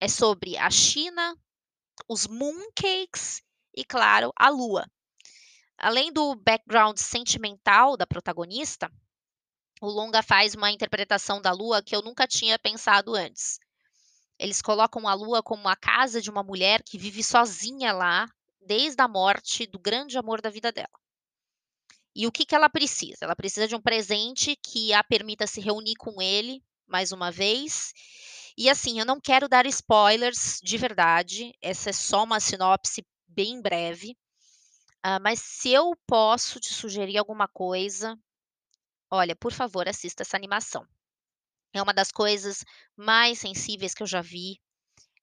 É 0.01 0.09
sobre 0.09 0.57
a 0.57 0.71
China, 0.71 1.37
os 2.09 2.27
mooncakes 2.27 3.43
e, 3.79 3.85
claro, 3.85 4.33
a 4.35 4.49
Lua. 4.49 4.91
Além 5.79 6.13
do 6.13 6.35
background 6.35 6.99
sentimental 6.99 7.97
da 7.97 8.05
protagonista, 8.05 8.91
o 9.81 9.87
longa 9.87 10.21
faz 10.21 10.57
uma 10.57 10.73
interpretação 10.73 11.41
da 11.41 11.53
lua 11.53 11.81
que 11.81 11.95
eu 11.95 12.03
nunca 12.03 12.27
tinha 12.27 12.59
pensado 12.59 13.15
antes. 13.15 13.61
Eles 14.37 14.61
colocam 14.61 15.07
a 15.07 15.15
lua 15.15 15.45
como 15.45 15.69
a 15.69 15.77
casa 15.77 16.21
de 16.21 16.29
uma 16.29 16.43
mulher 16.43 16.83
que 16.83 16.99
vive 16.99 17.23
sozinha 17.23 17.93
lá 17.93 18.29
desde 18.61 19.01
a 19.01 19.07
morte 19.07 19.65
do 19.65 19.79
grande 19.79 20.19
amor 20.19 20.41
da 20.41 20.51
vida 20.51 20.73
dela. 20.73 20.99
E 22.17 22.27
o 22.27 22.33
que, 22.33 22.45
que 22.45 22.57
ela 22.57 22.69
precisa? 22.69 23.19
Ela 23.21 23.37
precisa 23.37 23.69
de 23.69 23.77
um 23.77 23.81
presente 23.81 24.57
que 24.57 24.93
a 24.93 25.05
permita 25.05 25.47
se 25.47 25.61
reunir 25.61 25.95
com 25.95 26.21
ele 26.21 26.61
mais 26.85 27.13
uma 27.13 27.31
vez. 27.31 27.93
E 28.57 28.69
assim, 28.69 28.99
eu 28.99 29.07
não 29.07 29.21
quero 29.21 29.49
dar 29.49 29.67
spoilers 29.67 30.59
de 30.61 30.77
verdade, 30.77 31.55
essa 31.63 31.91
é 31.91 31.93
só 31.93 32.25
uma 32.25 32.41
sinopse 32.41 33.07
bem 33.39 33.63
breve. 33.63 34.17
Uh, 35.07 35.21
mas 35.23 35.41
se 35.41 35.71
eu 35.71 35.97
posso 36.07 36.59
te 36.59 36.75
sugerir 36.75 37.17
alguma 37.19 37.47
coisa, 37.47 38.19
Olha, 39.11 39.35
por 39.35 39.53
favor, 39.53 39.89
assista 39.89 40.23
essa 40.23 40.37
animação. 40.37 40.87
É 41.73 41.83
uma 41.83 41.95
das 41.95 42.11
coisas 42.11 42.65
mais 42.97 43.39
sensíveis 43.39 43.95
que 43.95 44.03
eu 44.03 44.07
já 44.07 44.21
vi. 44.21 44.61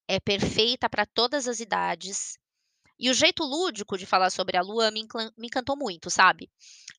É 0.08 0.20
perfeita 0.20 0.90
para 0.90 1.06
todas 1.06 1.48
as 1.48 1.60
idades. 1.60 2.38
E 2.98 3.10
o 3.10 3.14
jeito 3.14 3.44
lúdico 3.44 3.98
de 3.98 4.06
falar 4.06 4.30
sobre 4.30 4.58
a 4.58 4.62
Lua 4.62 4.90
me, 4.90 5.06
me 5.38 5.48
encantou 5.48 5.76
muito, 5.76 6.10
sabe? 6.10 6.50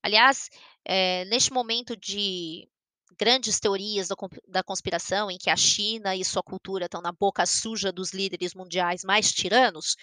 Aliás, 0.01 0.49
é, 0.85 1.25
neste 1.25 1.51
momento 1.51 1.97
de 1.97 2.69
grandes 3.17 3.59
teorias 3.59 4.07
da 4.47 4.63
conspiração, 4.63 5.31
em 5.31 5.37
que 5.37 5.49
a 5.49 5.55
China 5.55 6.15
e 6.15 6.23
sua 6.23 6.43
cultura 6.43 6.85
estão 6.85 7.01
na 7.01 7.11
boca 7.11 7.45
suja 7.45 7.91
dos 7.91 8.13
líderes 8.13 8.53
mundiais 8.53 9.03
mais 9.03 9.33
tiranos, 9.33 9.97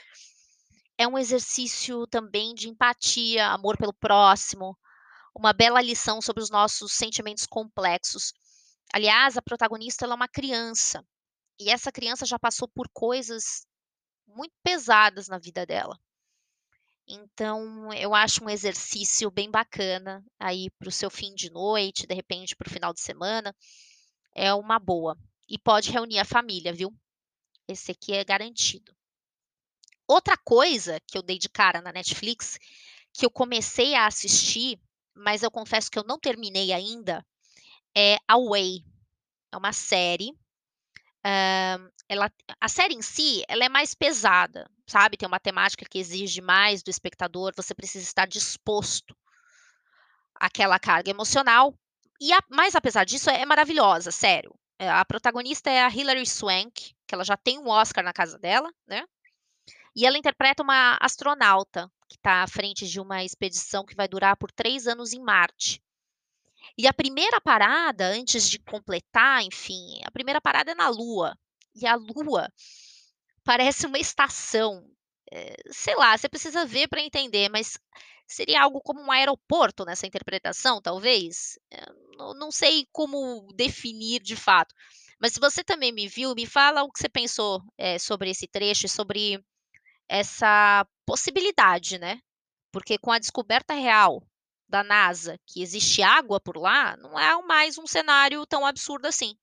é 0.97 1.07
um 1.07 1.19
exercício 1.19 2.07
também 2.07 2.55
de 2.55 2.69
empatia, 2.69 3.49
amor 3.49 3.77
pelo 3.77 3.93
próximo, 3.93 4.77
uma 5.35 5.53
bela 5.53 5.81
lição 5.81 6.21
sobre 6.23 6.43
os 6.43 6.51
nossos 6.51 6.93
sentimentos 6.93 7.47
complexos. 7.47 8.33
Aliás, 8.93 9.37
a 9.37 9.43
protagonista 9.43 10.05
é 10.05 10.15
uma 10.15 10.29
criança 10.29 11.05
e 11.59 11.71
essa 11.71 11.91
criança 11.91 12.25
já 12.25 12.39
passou 12.39 12.69
por 12.69 12.89
coisas 12.93 13.67
muito 14.27 14.55
pesadas 14.63 15.29
na 15.29 15.39
vida 15.39 15.67
dela. 15.67 15.99
Então, 17.07 17.93
eu 17.93 18.15
acho 18.15 18.43
um 18.43 18.49
exercício 18.49 19.31
bem 19.31 19.51
bacana 19.51 20.25
aí 20.39 20.71
para 20.79 20.89
o 20.89 20.93
seu 20.93 21.11
fim 21.11 21.35
de 21.35 21.51
noite, 21.51 22.07
de 22.07 22.15
repente 22.15 22.57
para 22.57 22.69
o 22.69 22.73
final 22.73 22.95
de 22.95 23.01
semana. 23.01 23.55
É 24.35 24.55
uma 24.55 24.79
boa. 24.79 25.17
E 25.49 25.59
pode 25.59 25.91
reunir 25.91 26.19
a 26.19 26.25
família, 26.25 26.73
viu? 26.73 26.95
Esse 27.69 27.93
aqui 27.93 28.15
é 28.15 28.25
garantido. 28.25 28.95
Outra 30.07 30.37
coisa 30.37 31.01
que 31.07 31.17
eu 31.17 31.23
dei 31.23 31.39
de 31.39 31.49
cara 31.49 31.81
na 31.81 31.93
Netflix, 31.93 32.59
que 33.13 33.25
eu 33.25 33.31
comecei 33.31 33.95
a 33.95 34.07
assistir 34.07 34.79
mas 35.15 35.43
eu 35.43 35.51
confesso 35.51 35.91
que 35.91 35.99
eu 35.99 36.05
não 36.05 36.19
terminei 36.19 36.73
ainda, 36.73 37.25
é 37.97 38.19
Away. 38.27 38.85
É 39.53 39.57
uma 39.57 39.73
série. 39.73 40.31
Uh, 41.25 41.89
ela, 42.09 42.31
a 42.61 42.69
série 42.69 42.95
em 42.95 43.01
si, 43.01 43.45
ela 43.49 43.65
é 43.65 43.69
mais 43.69 43.95
pesada, 43.95 44.69
sabe? 44.87 45.17
Tem 45.17 45.27
uma 45.27 45.39
temática 45.39 45.87
que 45.89 45.99
exige 45.99 46.41
mais 46.41 46.83
do 46.83 46.91
espectador. 46.91 47.53
Você 47.57 47.73
precisa 47.75 48.05
estar 48.05 48.27
disposto 48.27 49.17
àquela 50.35 50.79
carga 50.79 51.11
emocional. 51.11 51.73
E 52.21 52.33
a, 52.33 52.41
mas 52.51 52.75
apesar 52.75 53.05
disso, 53.05 53.31
é, 53.31 53.41
é 53.41 53.47
maravilhosa, 53.47 54.11
sério. 54.11 54.53
É, 54.79 54.91
a 54.91 55.05
protagonista 55.05 55.71
é 55.71 55.83
a 55.83 55.89
Hilary 55.89 56.27
Swank, 56.27 56.95
que 57.07 57.15
ela 57.15 57.25
já 57.25 57.37
tem 57.37 57.59
um 57.59 57.69
Oscar 57.69 58.05
na 58.05 58.13
casa 58.13 58.37
dela, 58.39 58.69
né? 58.87 59.05
E 59.97 60.07
ela 60.07 60.19
interpreta 60.19 60.63
uma 60.63 60.99
astronauta 61.01 61.91
que 62.09 62.17
está 62.17 62.43
à 62.43 62.47
frente 62.49 62.87
de 62.87 63.01
uma 63.01 63.25
expedição 63.25 63.85
que 63.85 63.95
vai 63.95 64.09
durar 64.09 64.37
por 64.37 64.51
três 64.51 64.87
anos 64.87 65.13
em 65.13 65.21
Marte. 65.21 65.83
E 66.77 66.87
a 66.87 66.93
primeira 66.93 67.41
parada, 67.41 68.07
antes 68.09 68.49
de 68.49 68.59
completar, 68.59 69.43
enfim, 69.43 70.01
a 70.05 70.11
primeira 70.11 70.41
parada 70.41 70.73
é 70.73 70.75
na 70.75 70.89
Lua. 70.89 71.39
E 71.75 71.87
a 71.87 71.95
Lua 71.95 72.49
parece 73.45 73.87
uma 73.87 73.99
estação. 73.99 74.85
É, 75.33 75.55
sei 75.71 75.95
lá, 75.97 76.17
você 76.17 76.29
precisa 76.29 76.65
ver 76.65 76.89
para 76.89 77.01
entender, 77.01 77.49
mas 77.49 77.79
seria 78.27 78.63
algo 78.63 78.81
como 78.81 79.01
um 79.01 79.13
aeroporto 79.13 79.85
nessa 79.85 80.07
interpretação, 80.07 80.81
talvez? 80.81 81.59
É, 81.71 81.85
não, 82.17 82.51
sei 82.51 82.87
como 82.93 83.49
definir 83.55 84.21
de 84.21 84.37
fato. 84.37 84.75
Mas 85.21 85.33
se 85.33 85.41
você 85.41 85.63
também 85.63 85.93
me 85.93 86.09
viu, 86.09 86.35
me 86.35 86.47
fala 86.47 86.83
o 86.83 86.91
que 86.91 86.99
você 86.99 87.09
pensou 87.09 87.63
é, 87.79 87.99
sobre 87.99 88.31
esse 88.31 88.47
trecho, 88.47 88.89
sobre 88.89 89.43
essa 90.09 90.87
possibilidade, 91.07 91.99
né? 91.99 92.21
Porque 92.73 92.99
com 92.99 93.13
a 93.13 93.19
descoberta 93.19 93.75
real 93.75 94.23
da 94.69 94.83
NASA 94.83 95.39
que 95.47 95.63
existe 95.63 96.03
água 96.03 96.41
por 96.41 96.57
lá, 96.57 96.97
não 96.97 97.19
é 97.19 97.41
mais 97.43 97.79
um 97.79 97.87
cenário 97.87 98.45
tão 98.47 98.67
absurdo 98.67 99.07
assim. 99.07 99.37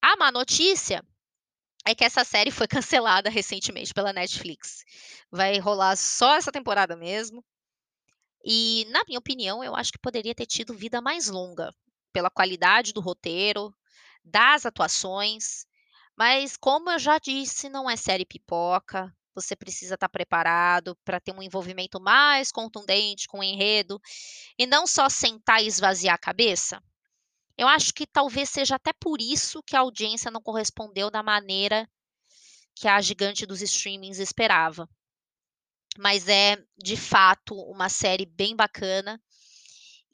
A 0.00 0.16
má 0.16 0.30
notícia 0.30 1.04
é 1.84 1.94
que 1.94 2.04
essa 2.04 2.24
série 2.24 2.50
foi 2.50 2.68
cancelada 2.68 3.30
recentemente 3.30 3.92
pela 3.92 4.12
Netflix. 4.12 4.84
Vai 5.30 5.58
rolar 5.58 5.96
só 5.96 6.36
essa 6.36 6.52
temporada 6.52 6.96
mesmo. 6.96 7.44
E, 8.44 8.86
na 8.90 9.02
minha 9.06 9.18
opinião, 9.18 9.64
eu 9.64 9.74
acho 9.74 9.92
que 9.92 9.98
poderia 9.98 10.34
ter 10.34 10.46
tido 10.46 10.72
vida 10.72 11.00
mais 11.00 11.28
longa, 11.28 11.74
pela 12.12 12.30
qualidade 12.30 12.92
do 12.92 13.00
roteiro, 13.00 13.74
das 14.24 14.64
atuações 14.64 15.66
mas, 16.18 16.56
como 16.56 16.90
eu 16.90 16.98
já 16.98 17.16
disse, 17.16 17.68
não 17.68 17.88
é 17.88 17.94
série 17.94 18.26
pipoca. 18.26 19.14
Você 19.36 19.54
precisa 19.54 19.94
estar 19.94 20.08
preparado 20.08 20.96
para 21.04 21.20
ter 21.20 21.32
um 21.32 21.40
envolvimento 21.40 22.00
mais 22.00 22.50
contundente 22.50 23.28
com 23.28 23.38
o 23.38 23.44
enredo 23.44 24.00
e 24.58 24.66
não 24.66 24.84
só 24.84 25.08
sentar 25.08 25.62
e 25.62 25.68
esvaziar 25.68 26.16
a 26.16 26.18
cabeça. 26.18 26.82
Eu 27.56 27.68
acho 27.68 27.94
que 27.94 28.04
talvez 28.04 28.50
seja 28.50 28.74
até 28.74 28.92
por 28.92 29.20
isso 29.20 29.62
que 29.62 29.76
a 29.76 29.80
audiência 29.80 30.28
não 30.28 30.42
correspondeu 30.42 31.08
da 31.08 31.22
maneira 31.22 31.88
que 32.74 32.88
a 32.88 33.00
gigante 33.00 33.46
dos 33.46 33.62
streamings 33.62 34.18
esperava. 34.18 34.90
Mas 35.96 36.26
é, 36.26 36.56
de 36.76 36.96
fato, 36.96 37.54
uma 37.54 37.88
série 37.88 38.26
bem 38.26 38.56
bacana 38.56 39.22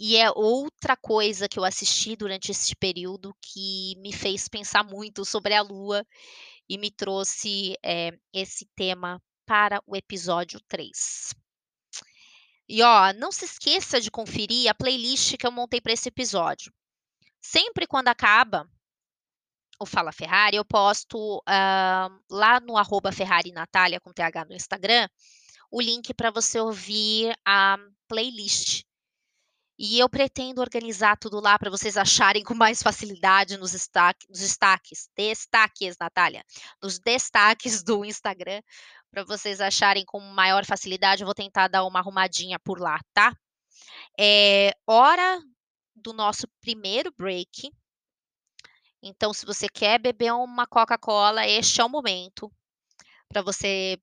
e 0.06 0.18
é 0.18 0.30
outra 0.30 0.98
coisa 0.98 1.48
que 1.48 1.58
eu 1.58 1.64
assisti 1.64 2.14
durante 2.14 2.50
esse 2.50 2.76
período 2.76 3.34
que 3.40 3.94
me 4.00 4.12
fez 4.12 4.46
pensar 4.48 4.84
muito 4.84 5.24
sobre 5.24 5.54
a 5.54 5.62
Lua 5.62 6.06
e 6.68 6.76
me 6.76 6.90
trouxe 6.90 7.74
é, 7.82 8.10
esse 8.30 8.68
tema 8.76 9.18
para 9.46 9.82
o 9.86 9.96
episódio 9.96 10.60
3. 10.68 11.34
E 12.68 12.82
ó, 12.82 13.14
não 13.14 13.32
se 13.32 13.46
esqueça 13.46 13.98
de 13.98 14.10
conferir 14.10 14.68
a 14.68 14.74
playlist 14.74 15.38
que 15.38 15.46
eu 15.46 15.50
montei 15.50 15.80
para 15.80 15.94
esse 15.94 16.10
episódio. 16.10 16.70
Sempre 17.40 17.86
quando 17.86 18.08
acaba 18.08 18.68
o 19.80 19.86
Fala 19.86 20.12
Ferrari, 20.12 20.58
eu 20.58 20.66
posto 20.66 21.38
uh, 21.38 22.22
lá 22.28 22.60
no 22.60 22.76
arroba 22.76 23.10
Ferrari 23.10 23.52
Natália 23.52 23.98
com 24.02 24.12
TH 24.12 24.44
no 24.44 24.54
Instagram 24.54 25.08
o 25.70 25.80
link 25.80 26.12
para 26.12 26.30
você 26.30 26.60
ouvir 26.60 27.34
a 27.42 27.78
playlist 28.06 28.84
E 29.78 29.98
eu 29.98 30.08
pretendo 30.08 30.60
organizar 30.60 31.16
tudo 31.16 31.40
lá 31.40 31.58
para 31.58 31.70
vocês 31.70 31.96
acharem 31.96 32.44
com 32.44 32.54
mais 32.54 32.82
facilidade 32.82 33.56
nos, 33.56 33.72
destaque, 33.72 34.26
nos 34.28 34.38
destaques, 34.38 35.10
destaques, 35.16 35.96
Natália, 35.98 36.44
nos 36.80 36.98
destaques 36.98 37.82
do 37.82 38.04
Instagram, 38.04 38.62
para 39.10 39.24
vocês 39.24 39.60
acharem 39.60 40.04
com 40.04 40.20
maior 40.20 40.64
facilidade. 40.64 41.22
Eu 41.22 41.26
vou 41.26 41.34
tentar 41.34 41.68
dar 41.68 41.84
uma 41.84 41.98
arrumadinha 41.98 42.58
por 42.58 42.80
lá, 42.80 43.00
tá? 43.12 43.36
É 44.18 44.72
hora 44.86 45.40
do 45.94 46.12
nosso 46.12 46.46
primeiro 46.60 47.12
break. 47.16 47.72
Então, 49.02 49.34
se 49.34 49.44
você 49.44 49.68
quer 49.68 49.98
beber 49.98 50.32
uma 50.32 50.66
Coca-Cola, 50.66 51.46
este 51.46 51.80
é 51.80 51.84
o 51.84 51.88
momento 51.88 52.50
para 53.28 53.42
você 53.42 53.98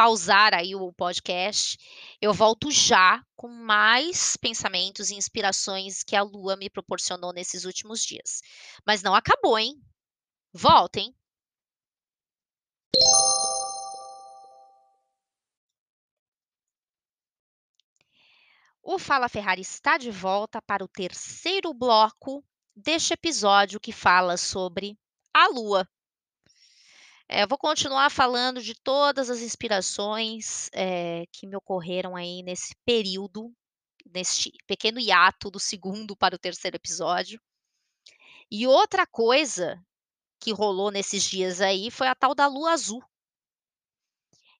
pausar 0.00 0.54
aí 0.54 0.74
o 0.74 0.90
podcast. 0.94 1.76
Eu 2.22 2.32
volto 2.32 2.70
já 2.70 3.22
com 3.36 3.48
mais 3.48 4.34
pensamentos 4.34 5.10
e 5.10 5.14
inspirações 5.14 6.02
que 6.02 6.16
a 6.16 6.22
Lua 6.22 6.56
me 6.56 6.70
proporcionou 6.70 7.34
nesses 7.34 7.66
últimos 7.66 8.00
dias. 8.00 8.40
Mas 8.86 9.02
não 9.02 9.14
acabou, 9.14 9.58
hein? 9.58 9.78
Voltem! 10.54 11.14
O 18.82 18.98
Fala 18.98 19.28
Ferrari 19.28 19.60
está 19.60 19.98
de 19.98 20.10
volta 20.10 20.62
para 20.62 20.82
o 20.82 20.88
terceiro 20.88 21.74
bloco 21.74 22.42
deste 22.74 23.12
episódio 23.12 23.78
que 23.78 23.92
fala 23.92 24.38
sobre 24.38 24.98
a 25.34 25.46
Lua. 25.48 25.86
É, 27.32 27.44
eu 27.44 27.48
vou 27.48 27.56
continuar 27.56 28.10
falando 28.10 28.60
de 28.60 28.74
todas 28.74 29.30
as 29.30 29.40
inspirações 29.40 30.68
é, 30.72 31.24
que 31.30 31.46
me 31.46 31.54
ocorreram 31.54 32.16
aí 32.16 32.42
nesse 32.42 32.74
período, 32.84 33.54
neste 34.04 34.52
pequeno 34.66 34.98
hiato 34.98 35.48
do 35.48 35.60
segundo 35.60 36.16
para 36.16 36.34
o 36.34 36.38
terceiro 36.38 36.76
episódio. 36.76 37.40
E 38.50 38.66
outra 38.66 39.06
coisa 39.06 39.80
que 40.40 40.50
rolou 40.52 40.90
nesses 40.90 41.22
dias 41.22 41.60
aí 41.60 41.88
foi 41.88 42.08
a 42.08 42.16
tal 42.16 42.34
da 42.34 42.48
lua 42.48 42.72
azul. 42.72 43.00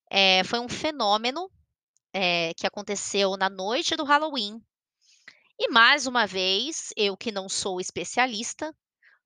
É, 0.08 0.44
foi 0.44 0.60
um 0.60 0.68
fenômeno 0.68 1.50
que 2.56 2.66
aconteceu 2.66 3.36
na 3.36 3.48
noite 3.48 3.94
do 3.94 4.04
Halloween. 4.04 4.60
E 5.58 5.68
mais 5.70 6.08
uma 6.08 6.26
vez, 6.26 6.92
eu 6.96 7.16
que 7.16 7.30
não 7.30 7.48
sou 7.48 7.80
especialista, 7.80 8.74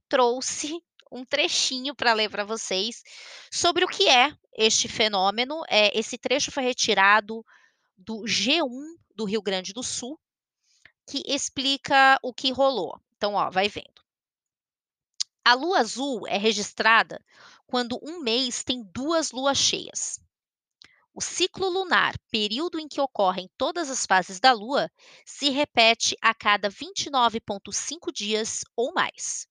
trouxe 0.07 0.83
um 1.11 1.25
trechinho 1.25 1.95
para 1.95 2.13
ler 2.13 2.31
para 2.31 2.45
vocês 2.45 3.03
sobre 3.51 3.85
o 3.85 3.89
que 3.89 4.09
é 4.09 4.37
este 4.57 4.89
fenômeno. 4.89 5.63
É, 5.69 5.97
esse 5.99 6.19
trecho 6.19 6.51
foi 6.51 6.63
retirado 6.63 7.45
do 7.97 8.23
G1 8.23 8.97
do 9.15 9.25
Rio 9.25 9.43
Grande 9.43 9.73
do 9.73 9.83
Sul, 9.83 10.19
que 11.09 11.23
explica 11.27 12.19
o 12.23 12.33
que 12.33 12.51
rolou. 12.53 13.01
Então, 13.17 13.35
ó, 13.35 13.51
vai 13.51 13.69
vendo. 13.69 14.03
A 15.45 15.55
lua 15.55 15.81
azul 15.81 16.27
é 16.27 16.39
registrada 16.39 17.23
quando 17.67 17.99
um 18.03 18.21
mês 18.21 18.65
tem 18.65 18.83
duas 18.83 19.31
luas 19.31 19.59
cheias. 19.59 20.19
O 21.13 21.21
ciclo 21.21 21.69
lunar, 21.69 22.19
período 22.31 22.79
em 22.81 22.89
que 22.89 23.01
ocorrem 23.01 23.49
todas 23.57 23.89
as 23.89 24.05
fases 24.05 24.41
da 24.41 24.53
lua, 24.53 24.91
se 25.25 25.49
repete 25.49 26.17
a 26.21 26.35
cada 26.35 26.69
29,5 26.69 28.11
dias 28.13 28.65
ou 28.75 28.93
mais. 28.93 29.47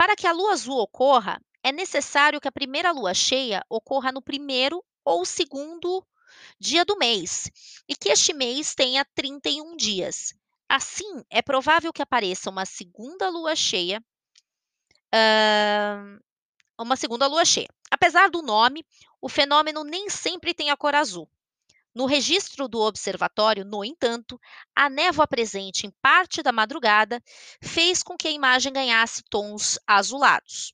Para 0.00 0.16
que 0.16 0.26
a 0.26 0.32
lua 0.32 0.52
azul 0.52 0.78
ocorra, 0.78 1.38
é 1.62 1.70
necessário 1.70 2.40
que 2.40 2.48
a 2.48 2.52
primeira 2.52 2.90
lua 2.90 3.12
cheia 3.12 3.62
ocorra 3.68 4.10
no 4.10 4.22
primeiro 4.22 4.82
ou 5.04 5.26
segundo 5.26 6.02
dia 6.58 6.86
do 6.86 6.96
mês 6.96 7.50
e 7.86 7.94
que 7.94 8.08
este 8.08 8.32
mês 8.32 8.74
tenha 8.74 9.04
31 9.14 9.76
dias. 9.76 10.32
Assim, 10.66 11.22
é 11.28 11.42
provável 11.42 11.92
que 11.92 12.00
apareça 12.00 12.48
uma 12.48 12.64
segunda 12.64 13.28
lua 13.28 13.54
cheia. 13.54 14.02
Uh, 15.14 16.18
uma 16.78 16.96
segunda 16.96 17.26
lua 17.26 17.44
cheia. 17.44 17.68
Apesar 17.90 18.30
do 18.30 18.40
nome, 18.40 18.82
o 19.20 19.28
fenômeno 19.28 19.84
nem 19.84 20.08
sempre 20.08 20.54
tem 20.54 20.70
a 20.70 20.78
cor 20.78 20.94
azul. 20.94 21.28
No 21.92 22.06
registro 22.06 22.68
do 22.68 22.80
observatório, 22.80 23.64
no 23.64 23.84
entanto, 23.84 24.40
a 24.76 24.88
névoa 24.88 25.26
presente 25.26 25.86
em 25.86 25.90
parte 26.00 26.40
da 26.40 26.52
madrugada 26.52 27.20
fez 27.60 28.00
com 28.00 28.16
que 28.16 28.28
a 28.28 28.30
imagem 28.30 28.72
ganhasse 28.72 29.24
tons 29.28 29.76
azulados. 29.84 30.72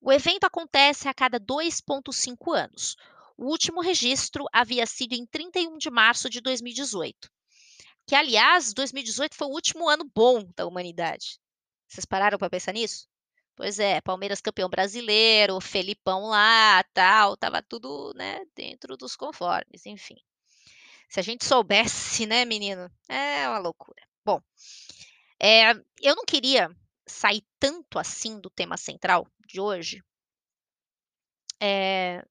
O 0.00 0.12
evento 0.12 0.44
acontece 0.44 1.08
a 1.08 1.14
cada 1.14 1.40
2,5 1.40 2.54
anos. 2.54 2.96
O 3.36 3.46
último 3.46 3.80
registro 3.80 4.44
havia 4.52 4.86
sido 4.86 5.14
em 5.14 5.26
31 5.26 5.78
de 5.78 5.90
março 5.90 6.30
de 6.30 6.40
2018. 6.40 7.28
Que, 8.06 8.14
aliás, 8.14 8.72
2018 8.72 9.34
foi 9.34 9.48
o 9.48 9.52
último 9.52 9.88
ano 9.88 10.08
bom 10.14 10.48
da 10.54 10.64
humanidade. 10.64 11.40
Vocês 11.88 12.04
pararam 12.04 12.38
para 12.38 12.48
pensar 12.48 12.72
nisso? 12.72 13.08
Pois 13.56 13.80
é, 13.80 14.00
Palmeiras 14.00 14.40
campeão 14.40 14.68
brasileiro, 14.68 15.60
Felipão 15.60 16.26
lá, 16.26 16.84
tal, 16.94 17.36
tava 17.36 17.62
tudo, 17.62 18.12
né, 18.14 18.44
dentro 18.54 18.96
dos 18.96 19.16
conformes, 19.16 19.86
enfim. 19.86 20.16
Se 21.08 21.20
a 21.20 21.22
gente 21.22 21.44
soubesse, 21.44 22.26
né, 22.26 22.44
menino? 22.44 22.90
É 23.08 23.48
uma 23.48 23.58
loucura. 23.58 24.02
Bom, 24.24 24.40
é, 25.40 25.72
eu 26.00 26.16
não 26.16 26.24
queria 26.24 26.74
sair 27.06 27.44
tanto 27.58 27.98
assim 27.98 28.40
do 28.40 28.50
tema 28.50 28.76
central 28.76 29.26
de 29.46 29.60
hoje, 29.60 30.02
é, 31.60 32.24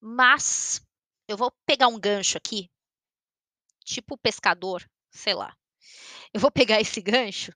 mas 0.00 0.82
eu 1.26 1.36
vou 1.36 1.50
pegar 1.64 1.88
um 1.88 1.98
gancho 1.98 2.36
aqui, 2.36 2.70
tipo 3.84 4.18
pescador, 4.18 4.88
sei 5.10 5.34
lá. 5.34 5.56
Eu 6.32 6.40
vou 6.40 6.50
pegar 6.50 6.80
esse 6.80 7.00
gancho, 7.02 7.52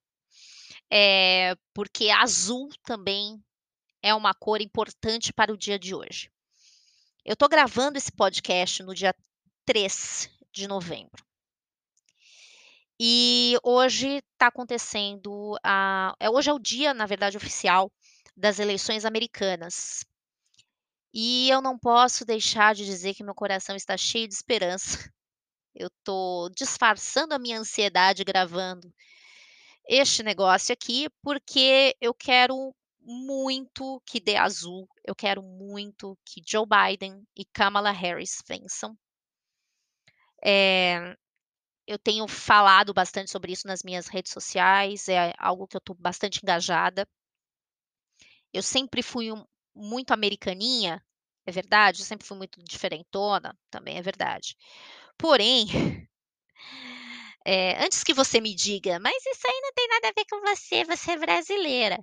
é, 0.91 1.55
porque 1.73 2.11
azul 2.11 2.69
também 2.85 3.43
é 4.03 4.15
uma 4.15 4.35
cor 4.35 4.61
importante 4.61 5.33
para 5.33 5.53
o 5.53 5.59
dia 5.59 5.79
de 5.79 5.95
hoje. 5.95 6.31
Eu 7.25 7.35
estou 7.35 7.49
gravando 7.49 7.97
esse 7.97 8.13
podcast 8.13 8.83
no 8.83 8.95
dia 8.95 9.15
3 9.65 10.29
de 10.55 10.69
novembro. 10.69 11.23
E 12.99 13.57
hoje 13.63 14.23
está 14.33 14.47
acontecendo 14.47 15.59
a, 15.65 16.15
é, 16.21 16.31
hoje 16.31 16.49
é 16.49 16.53
o 16.53 16.59
dia, 16.59 16.95
na 16.95 17.07
verdade, 17.07 17.37
oficial 17.37 17.91
das 18.37 18.59
eleições 18.59 19.05
americanas. 19.05 20.05
E 21.13 21.49
eu 21.51 21.61
não 21.61 21.79
posso 21.79 22.25
deixar 22.25 22.75
de 22.75 22.85
dizer 22.85 23.15
que 23.15 23.25
meu 23.25 23.35
coração 23.35 23.75
está 23.77 23.97
cheio 23.97 24.29
de 24.29 24.35
esperança. 24.35 24.99
Eu 25.77 25.89
estou 25.89 26.51
disfarçando 26.51 27.35
a 27.35 27.39
minha 27.39 27.59
ansiedade 27.59 28.23
gravando 28.23 28.95
este 29.89 30.23
negócio 30.23 30.73
aqui, 30.73 31.09
porque 31.21 31.97
eu 32.01 32.15
quero 32.15 32.73
muito 33.01 34.01
que 34.07 34.21
dê 34.21 34.37
azul, 34.37 34.89
eu 35.05 35.15
quero 35.17 35.43
muito 35.43 36.17
que 36.25 36.41
Joe 36.47 36.65
Biden 36.65 37.23
e 37.37 37.45
Kamala 37.45 37.91
Harris 37.91 38.41
vençam. 38.47 38.97
É, 40.45 41.17
eu 41.87 41.99
tenho 41.99 42.27
falado 42.29 42.95
bastante 42.95 43.31
sobre 43.31 43.53
isso 43.53 43.67
nas 43.67 43.83
minhas 43.83 44.09
redes 44.09 44.33
sociais, 44.33 45.09
é 45.09 45.35
algo 45.39 45.67
que 45.67 45.77
eu 45.77 45.81
estou 45.81 45.97
bastante 45.97 46.41
engajada. 46.43 47.07
Eu 48.53 48.63
sempre 48.63 49.03
fui 49.03 49.33
um, 49.33 49.45
muito 49.75 50.13
americaninha, 50.13 51.05
é 51.47 51.53
verdade, 51.53 52.01
eu 52.01 52.07
sempre 52.07 52.27
fui 52.27 52.37
muito 52.37 52.63
diferentona, 52.63 53.57
também 53.71 53.99
é 53.99 54.03
verdade. 54.03 54.57
Porém, 55.19 55.67
é, 57.45 57.77
antes 57.85 58.03
que 58.05 58.15
você 58.15 58.41
me 58.41 58.55
diga, 58.55 58.99
mas 59.01 59.25
isso 59.27 59.47
aí 59.47 59.61
não 59.63 59.73
tem 59.75 59.89
nada 59.89 60.09
a 60.09 60.13
ver 60.13 60.25
com 60.31 60.41
você, 60.41 60.85
você 60.85 61.13
é 61.13 61.19
brasileira. 61.19 61.99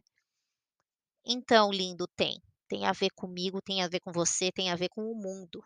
Então, 1.26 1.72
lindo, 1.72 2.08
tem. 2.16 2.42
Tem 2.68 2.86
a 2.86 2.94
ver 2.94 3.10
comigo, 3.12 3.62
tem 3.62 3.82
a 3.84 3.88
ver 3.88 4.00
com 4.00 4.12
você, 4.12 4.52
tem 4.52 4.72
a 4.72 4.76
ver 4.76 4.90
com 4.90 5.02
o 5.04 5.16
mundo. 5.16 5.64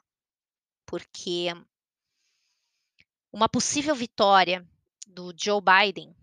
Porque 0.85 1.47
uma 3.35 3.49
possível 3.49 3.93
vitória 3.93 4.65
do 5.05 5.33
Joe 5.37 5.59
Biden 5.61 6.15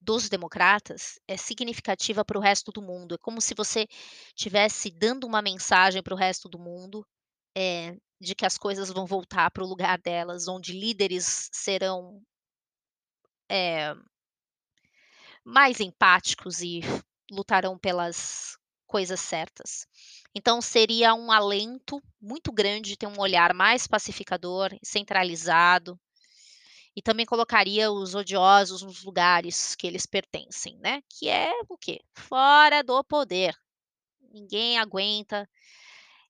dos 0.00 0.30
democratas 0.30 1.20
é 1.28 1.36
significativa 1.36 2.24
para 2.24 2.38
o 2.38 2.40
resto 2.40 2.72
do 2.72 2.80
mundo. 2.80 3.14
É 3.14 3.18
como 3.18 3.42
se 3.42 3.54
você 3.54 3.86
estivesse 4.34 4.90
dando 4.90 5.26
uma 5.26 5.42
mensagem 5.42 6.02
para 6.02 6.14
o 6.14 6.16
resto 6.16 6.48
do 6.48 6.58
mundo 6.58 7.06
é, 7.54 7.94
de 8.18 8.34
que 8.34 8.46
as 8.46 8.56
coisas 8.56 8.88
vão 8.88 9.04
voltar 9.04 9.50
para 9.50 9.62
o 9.62 9.66
lugar 9.66 9.98
delas, 9.98 10.48
onde 10.48 10.72
líderes 10.72 11.50
serão 11.52 12.22
é, 13.46 13.94
mais 15.44 15.78
empáticos 15.78 16.62
e 16.62 16.80
lutarão 17.30 17.78
pelas 17.78 18.56
coisas 18.86 19.20
certas. 19.20 19.86
Então, 20.38 20.62
seria 20.62 21.14
um 21.14 21.32
alento 21.32 22.00
muito 22.20 22.52
grande 22.52 22.96
ter 22.96 23.08
um 23.08 23.18
olhar 23.18 23.52
mais 23.52 23.88
pacificador, 23.88 24.70
centralizado, 24.84 25.98
e 26.94 27.02
também 27.02 27.26
colocaria 27.26 27.90
os 27.90 28.14
odiosos 28.14 28.82
nos 28.82 29.02
lugares 29.02 29.74
que 29.74 29.84
eles 29.84 30.06
pertencem, 30.06 30.78
né? 30.78 31.02
Que 31.08 31.28
é 31.28 31.50
o 31.68 31.76
quê? 31.76 32.00
Fora 32.14 32.84
do 32.84 33.02
poder. 33.02 33.52
Ninguém 34.32 34.78
aguenta 34.78 35.50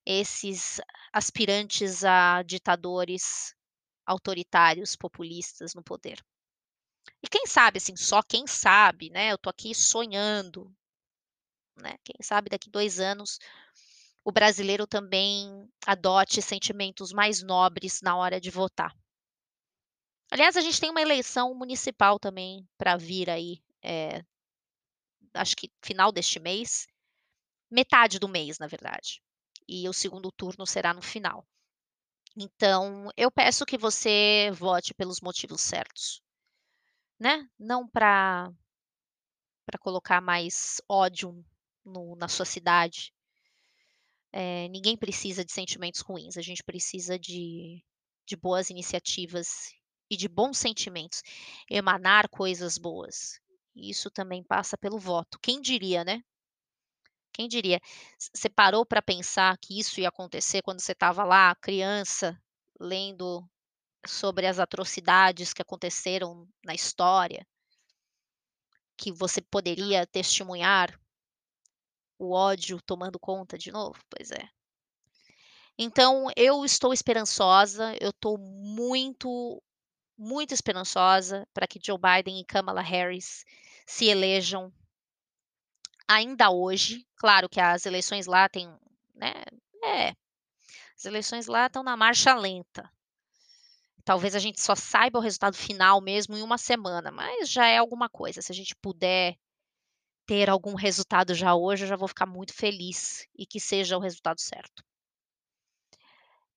esses 0.06 0.80
aspirantes 1.12 2.02
a 2.02 2.42
ditadores 2.42 3.54
autoritários, 4.06 4.96
populistas 4.96 5.74
no 5.74 5.82
poder. 5.82 6.18
E 7.22 7.28
quem 7.28 7.46
sabe, 7.46 7.76
assim, 7.76 7.94
só 7.94 8.22
quem 8.22 8.46
sabe, 8.46 9.10
né? 9.10 9.32
Eu 9.32 9.36
tô 9.36 9.50
aqui 9.50 9.74
sonhando, 9.74 10.74
né? 11.76 11.98
Quem 12.02 12.16
sabe 12.22 12.48
daqui 12.48 12.70
dois 12.70 13.00
anos 13.00 13.38
o 14.28 14.30
brasileiro 14.30 14.86
também 14.86 15.66
adote 15.86 16.42
sentimentos 16.42 17.14
mais 17.14 17.42
nobres 17.42 18.02
na 18.02 18.14
hora 18.14 18.38
de 18.38 18.50
votar. 18.50 18.94
Aliás, 20.30 20.54
a 20.54 20.60
gente 20.60 20.78
tem 20.78 20.90
uma 20.90 21.00
eleição 21.00 21.54
municipal 21.54 22.18
também 22.18 22.68
para 22.76 22.98
vir 22.98 23.30
aí, 23.30 23.62
é, 23.82 24.22
acho 25.32 25.56
que 25.56 25.70
final 25.82 26.12
deste 26.12 26.38
mês, 26.38 26.86
metade 27.70 28.18
do 28.18 28.28
mês, 28.28 28.58
na 28.58 28.66
verdade. 28.66 29.22
E 29.66 29.88
o 29.88 29.94
segundo 29.94 30.30
turno 30.30 30.66
será 30.66 30.92
no 30.92 31.00
final. 31.00 31.42
Então, 32.36 33.08
eu 33.16 33.30
peço 33.30 33.64
que 33.64 33.78
você 33.78 34.50
vote 34.52 34.92
pelos 34.92 35.22
motivos 35.22 35.62
certos, 35.62 36.20
né? 37.18 37.48
Não 37.58 37.88
para 37.88 38.52
para 39.64 39.78
colocar 39.78 40.20
mais 40.20 40.80
ódio 40.86 41.42
no, 41.82 42.14
na 42.16 42.28
sua 42.28 42.44
cidade. 42.44 43.14
É, 44.32 44.68
ninguém 44.68 44.96
precisa 44.96 45.44
de 45.44 45.52
sentimentos 45.52 46.00
ruins. 46.00 46.36
A 46.36 46.42
gente 46.42 46.62
precisa 46.62 47.18
de, 47.18 47.82
de 48.26 48.36
boas 48.36 48.70
iniciativas 48.70 49.72
e 50.10 50.16
de 50.16 50.28
bons 50.28 50.58
sentimentos, 50.58 51.22
emanar 51.70 52.28
coisas 52.28 52.78
boas. 52.78 53.40
Isso 53.74 54.10
também 54.10 54.42
passa 54.42 54.76
pelo 54.76 54.98
voto. 54.98 55.38
Quem 55.40 55.60
diria, 55.60 56.04
né? 56.04 56.22
Quem 57.32 57.46
diria? 57.46 57.80
Você 58.18 58.48
parou 58.48 58.84
para 58.84 59.00
pensar 59.00 59.56
que 59.58 59.78
isso 59.78 60.00
ia 60.00 60.08
acontecer 60.08 60.62
quando 60.62 60.80
você 60.80 60.92
estava 60.92 61.24
lá, 61.24 61.54
criança, 61.54 62.36
lendo 62.80 63.48
sobre 64.06 64.46
as 64.46 64.58
atrocidades 64.58 65.52
que 65.52 65.62
aconteceram 65.62 66.48
na 66.64 66.74
história? 66.74 67.46
Que 68.96 69.12
você 69.12 69.40
poderia 69.40 70.04
testemunhar 70.06 70.98
o 72.18 72.32
ódio 72.32 72.80
tomando 72.82 73.18
conta 73.18 73.56
de 73.56 73.70
novo? 73.70 73.98
Pois 74.10 74.30
é. 74.30 74.48
Então, 75.78 76.26
eu 76.36 76.64
estou 76.64 76.92
esperançosa, 76.92 77.96
eu 78.00 78.10
estou 78.10 78.36
muito, 78.36 79.62
muito 80.16 80.52
esperançosa 80.52 81.46
para 81.54 81.68
que 81.68 81.80
Joe 81.82 81.98
Biden 81.98 82.40
e 82.40 82.44
Kamala 82.44 82.80
Harris 82.80 83.44
se 83.86 84.06
elejam 84.06 84.72
ainda 86.08 86.50
hoje. 86.50 87.06
Claro 87.16 87.48
que 87.48 87.60
as 87.60 87.86
eleições 87.86 88.26
lá 88.26 88.48
têm, 88.48 88.68
né? 89.14 89.32
É, 89.84 90.14
as 90.96 91.04
eleições 91.04 91.46
lá 91.46 91.66
estão 91.66 91.84
na 91.84 91.96
marcha 91.96 92.34
lenta. 92.34 92.90
Talvez 94.04 94.34
a 94.34 94.40
gente 94.40 94.60
só 94.60 94.74
saiba 94.74 95.18
o 95.18 95.22
resultado 95.22 95.56
final 95.56 96.00
mesmo 96.00 96.36
em 96.36 96.42
uma 96.42 96.58
semana, 96.58 97.12
mas 97.12 97.48
já 97.48 97.66
é 97.68 97.78
alguma 97.78 98.08
coisa. 98.08 98.42
Se 98.42 98.50
a 98.50 98.54
gente 98.54 98.74
puder 98.74 99.36
ter 100.28 100.50
algum 100.50 100.74
resultado 100.74 101.34
já 101.34 101.54
hoje, 101.54 101.84
eu 101.84 101.88
já 101.88 101.96
vou 101.96 102.06
ficar 102.06 102.26
muito 102.26 102.52
feliz 102.52 103.26
e 103.34 103.46
que 103.46 103.58
seja 103.58 103.96
o 103.96 104.00
resultado 104.00 104.38
certo. 104.38 104.84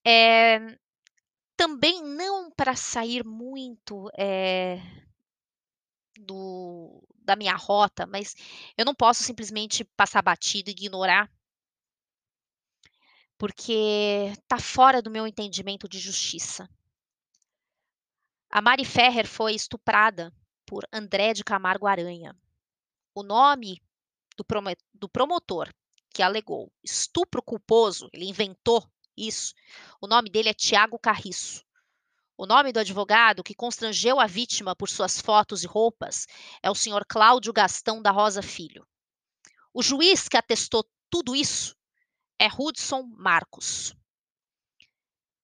É, 0.05 0.59
também 1.55 2.03
não 2.03 2.51
para 2.51 2.75
sair 2.75 3.23
muito 3.25 4.11
é, 4.17 4.77
do, 6.19 7.01
da 7.19 7.37
minha 7.37 7.55
rota, 7.55 8.05
mas 8.05 8.35
eu 8.77 8.83
não 8.83 8.93
posso 8.93 9.23
simplesmente 9.23 9.85
passar 9.95 10.21
batido 10.21 10.69
e 10.69 10.73
ignorar, 10.73 11.31
porque 13.37 14.33
está 14.33 14.59
fora 14.59 15.01
do 15.01 15.09
meu 15.09 15.25
entendimento 15.25 15.87
de 15.87 15.97
justiça. 15.97 16.69
A 18.49 18.61
Mari 18.61 18.83
Ferrer 18.83 19.25
foi 19.25 19.55
estuprada 19.55 20.33
por 20.65 20.85
André 20.91 21.31
de 21.31 21.41
Camargo 21.41 21.87
Aranha. 21.87 22.35
O 23.13 23.23
nome 23.23 23.81
do, 24.37 24.45
do 24.93 25.09
promotor 25.09 25.69
que 26.13 26.21
alegou 26.21 26.71
estupro 26.83 27.41
culposo, 27.41 28.09
ele 28.13 28.25
inventou 28.25 28.89
isso. 29.15 29.53
O 29.99 30.07
nome 30.07 30.29
dele 30.29 30.49
é 30.49 30.53
Tiago 30.53 30.99
Carriço. 30.99 31.63
O 32.37 32.45
nome 32.45 32.71
do 32.71 32.79
advogado 32.79 33.43
que 33.43 33.53
constrangeu 33.53 34.19
a 34.19 34.25
vítima 34.25 34.75
por 34.75 34.89
suas 34.89 35.21
fotos 35.21 35.63
e 35.63 35.67
roupas 35.67 36.25
é 36.63 36.71
o 36.71 36.75
senhor 36.75 37.05
Cláudio 37.05 37.53
Gastão 37.53 38.01
da 38.01 38.11
Rosa 38.11 38.41
Filho. 38.41 38.87
O 39.73 39.83
juiz 39.83 40.27
que 40.27 40.37
atestou 40.37 40.83
tudo 41.09 41.35
isso 41.35 41.75
é 42.39 42.47
Hudson 42.47 43.03
Marcos. 43.15 43.95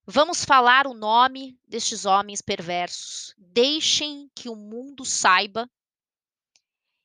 Vamos 0.05 0.43
falar 0.43 0.87
o 0.87 0.93
nome 0.93 1.59
destes 1.67 2.05
homens 2.05 2.41
perversos. 2.41 3.35
Deixem 3.37 4.31
que 4.33 4.49
o 4.49 4.55
mundo 4.55 5.05
saiba. 5.05 5.69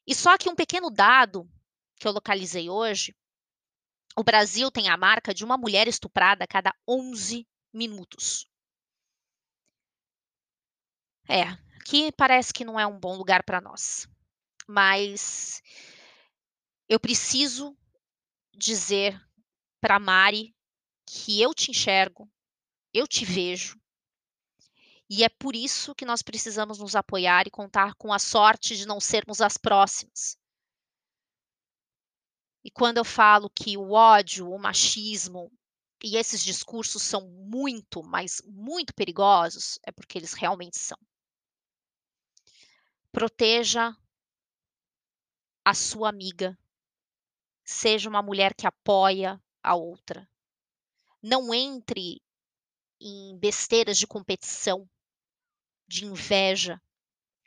E 0.06 0.14
só 0.14 0.36
que 0.36 0.48
um 0.48 0.54
pequeno 0.54 0.90
dado 0.90 1.48
que 1.96 2.06
eu 2.06 2.12
localizei 2.12 2.68
hoje: 2.68 3.14
o 4.16 4.22
Brasil 4.22 4.70
tem 4.70 4.88
a 4.88 4.96
marca 4.96 5.32
de 5.32 5.44
uma 5.44 5.56
mulher 5.56 5.88
estuprada 5.88 6.44
a 6.44 6.48
cada 6.48 6.74
11 6.86 7.46
minutos. 7.72 8.46
É, 11.28 11.42
aqui 11.80 12.12
parece 12.12 12.52
que 12.52 12.64
não 12.64 12.78
é 12.78 12.86
um 12.86 12.98
bom 12.98 13.16
lugar 13.16 13.42
para 13.42 13.60
nós. 13.60 14.08
Mas 14.68 15.62
eu 16.88 17.00
preciso 17.00 17.76
dizer 18.54 19.20
para 19.80 19.98
Mari 19.98 20.54
que 21.06 21.40
eu 21.40 21.54
te 21.54 21.70
enxergo, 21.70 22.30
eu 22.92 23.06
te 23.06 23.24
vejo. 23.24 23.80
E 25.14 25.24
é 25.24 25.28
por 25.28 25.54
isso 25.54 25.94
que 25.94 26.06
nós 26.06 26.22
precisamos 26.22 26.78
nos 26.78 26.96
apoiar 26.96 27.46
e 27.46 27.50
contar 27.50 27.94
com 27.96 28.14
a 28.14 28.18
sorte 28.18 28.74
de 28.74 28.86
não 28.86 28.98
sermos 28.98 29.42
as 29.42 29.58
próximas. 29.58 30.38
E 32.64 32.70
quando 32.70 32.96
eu 32.96 33.04
falo 33.04 33.50
que 33.50 33.76
o 33.76 33.90
ódio, 33.90 34.50
o 34.50 34.58
machismo, 34.58 35.52
e 36.02 36.16
esses 36.16 36.42
discursos 36.42 37.02
são 37.02 37.28
muito, 37.28 38.02
mas 38.02 38.40
muito 38.46 38.94
perigosos, 38.94 39.78
é 39.82 39.92
porque 39.92 40.16
eles 40.16 40.32
realmente 40.32 40.78
são. 40.78 40.96
Proteja 43.12 43.94
a 45.62 45.74
sua 45.74 46.08
amiga. 46.08 46.58
Seja 47.62 48.08
uma 48.08 48.22
mulher 48.22 48.54
que 48.54 48.66
apoia 48.66 49.38
a 49.62 49.74
outra. 49.74 50.26
Não 51.22 51.52
entre 51.52 52.22
em 52.98 53.36
besteiras 53.36 53.98
de 53.98 54.06
competição, 54.06 54.88
de 55.92 56.06
inveja. 56.06 56.80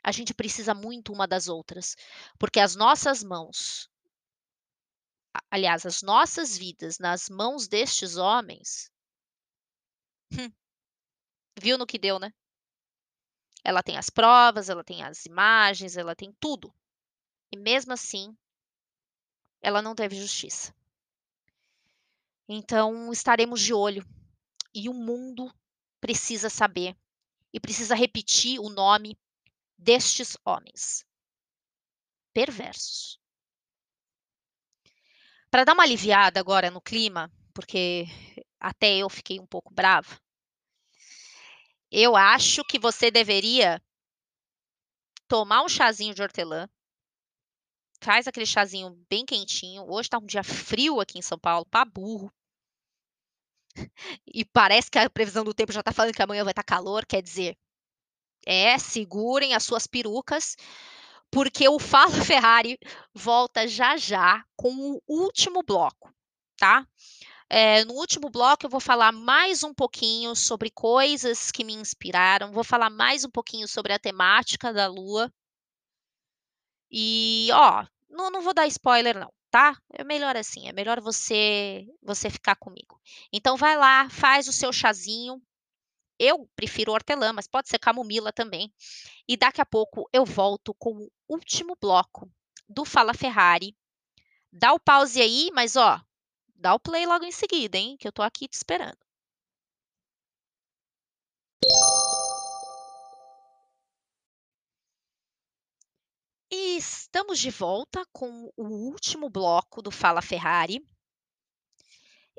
A 0.02 0.12
gente 0.12 0.32
precisa 0.32 0.72
muito 0.72 1.12
uma 1.12 1.26
das 1.26 1.48
outras, 1.48 1.96
porque 2.38 2.60
as 2.60 2.76
nossas 2.76 3.24
mãos, 3.24 3.90
aliás, 5.50 5.84
as 5.84 6.00
nossas 6.00 6.56
vidas 6.56 6.98
nas 7.00 7.28
mãos 7.28 7.66
destes 7.66 8.16
homens, 8.16 8.88
hum, 10.32 10.52
viu 11.58 11.76
no 11.76 11.86
que 11.86 11.98
deu, 11.98 12.20
né? 12.20 12.32
Ela 13.64 13.82
tem 13.82 13.96
as 13.96 14.08
provas, 14.08 14.68
ela 14.68 14.84
tem 14.84 15.02
as 15.02 15.26
imagens, 15.26 15.96
ela 15.96 16.14
tem 16.14 16.32
tudo. 16.38 16.72
E 17.50 17.56
mesmo 17.56 17.92
assim, 17.92 18.36
ela 19.60 19.82
não 19.82 19.92
teve 19.92 20.14
justiça. 20.14 20.72
Então, 22.48 23.10
estaremos 23.10 23.60
de 23.60 23.74
olho. 23.74 24.06
E 24.72 24.88
o 24.88 24.94
mundo 24.94 25.52
precisa 26.00 26.48
saber 26.48 26.96
e 27.56 27.60
precisa 27.60 27.94
repetir 27.94 28.60
o 28.60 28.68
nome 28.68 29.18
destes 29.78 30.36
homens 30.44 31.06
perversos. 32.34 33.18
Para 35.50 35.64
dar 35.64 35.72
uma 35.72 35.84
aliviada 35.84 36.38
agora 36.38 36.70
no 36.70 36.82
clima, 36.82 37.32
porque 37.54 38.04
até 38.60 38.98
eu 38.98 39.08
fiquei 39.08 39.40
um 39.40 39.46
pouco 39.46 39.72
brava, 39.72 40.20
eu 41.90 42.14
acho 42.14 42.62
que 42.62 42.78
você 42.78 43.10
deveria 43.10 43.82
tomar 45.26 45.64
um 45.64 45.68
chazinho 45.68 46.14
de 46.14 46.20
hortelã. 46.20 46.68
Faz 48.02 48.28
aquele 48.28 48.44
chazinho 48.44 49.02
bem 49.08 49.24
quentinho. 49.24 49.82
Hoje 49.88 50.08
está 50.08 50.18
um 50.18 50.26
dia 50.26 50.44
frio 50.44 51.00
aqui 51.00 51.18
em 51.18 51.22
São 51.22 51.38
Paulo, 51.38 51.64
para 51.64 51.86
burro. 51.86 52.30
E 54.26 54.44
parece 54.44 54.90
que 54.90 54.98
a 54.98 55.08
previsão 55.08 55.44
do 55.44 55.54
tempo 55.54 55.72
já 55.72 55.80
está 55.80 55.92
falando 55.92 56.14
que 56.14 56.22
amanhã 56.22 56.44
vai 56.44 56.52
estar 56.52 56.62
tá 56.62 56.74
calor, 56.76 57.06
quer 57.06 57.22
dizer, 57.22 57.56
é, 58.46 58.78
segurem 58.78 59.54
as 59.54 59.64
suas 59.64 59.86
perucas, 59.86 60.56
porque 61.30 61.68
o 61.68 61.78
Fala 61.78 62.10
Ferrari 62.24 62.78
volta 63.14 63.66
já 63.66 63.96
já 63.96 64.44
com 64.56 64.70
o 64.72 65.02
último 65.08 65.62
bloco, 65.62 66.14
tá? 66.56 66.86
É, 67.48 67.84
no 67.84 67.94
último 67.94 68.28
bloco, 68.28 68.66
eu 68.66 68.70
vou 68.70 68.80
falar 68.80 69.12
mais 69.12 69.62
um 69.62 69.72
pouquinho 69.72 70.34
sobre 70.34 70.70
coisas 70.70 71.50
que 71.52 71.62
me 71.64 71.74
inspiraram, 71.74 72.52
vou 72.52 72.64
falar 72.64 72.90
mais 72.90 73.24
um 73.24 73.30
pouquinho 73.30 73.68
sobre 73.68 73.92
a 73.92 73.98
temática 73.98 74.72
da 74.72 74.88
Lua. 74.88 75.32
E, 76.90 77.48
ó, 77.52 77.86
não, 78.08 78.30
não 78.30 78.42
vou 78.42 78.54
dar 78.54 78.66
spoiler, 78.66 79.18
não, 79.18 79.32
tá? 79.56 79.74
É 79.90 80.04
melhor 80.04 80.36
assim, 80.36 80.68
é 80.68 80.72
melhor 80.72 81.00
você, 81.00 81.86
você 82.02 82.28
ficar 82.28 82.56
comigo. 82.56 83.00
Então, 83.32 83.56
vai 83.56 83.74
lá, 83.74 84.06
faz 84.10 84.46
o 84.48 84.52
seu 84.52 84.70
chazinho, 84.70 85.42
Eu 86.18 86.46
prefiro 86.56 86.92
hortelã, 86.92 87.32
mas 87.32 87.48
pode 87.48 87.68
ser 87.68 87.78
camomila 87.78 88.32
também. 88.32 88.72
E 89.28 89.36
daqui 89.36 89.60
a 89.60 89.66
pouco 89.66 90.08
eu 90.12 90.24
volto 90.26 90.74
com 90.74 90.90
o 90.92 91.10
último 91.28 91.76
bloco 91.80 92.30
do 92.68 92.84
Fala 92.84 93.14
Ferrari. 93.14 93.76
Dá 94.52 94.74
o 94.74 94.80
pause 94.80 95.20
aí, 95.22 95.50
mas 95.54 95.76
ó, 95.76 96.00
dá 96.54 96.74
o 96.74 96.80
play 96.80 97.06
logo 97.06 97.24
em 97.24 97.32
seguida, 97.32 97.78
hein? 97.78 97.96
Que 97.98 98.08
eu 98.08 98.12
tô 98.12 98.22
aqui 98.22 98.48
te 98.48 98.54
esperando. 98.54 98.98
E 106.58 106.78
estamos 106.78 107.38
de 107.38 107.50
volta 107.50 108.02
com 108.14 108.50
o 108.56 108.64
último 108.64 109.28
bloco 109.28 109.82
do 109.82 109.90
Fala 109.90 110.22
Ferrari. 110.22 110.82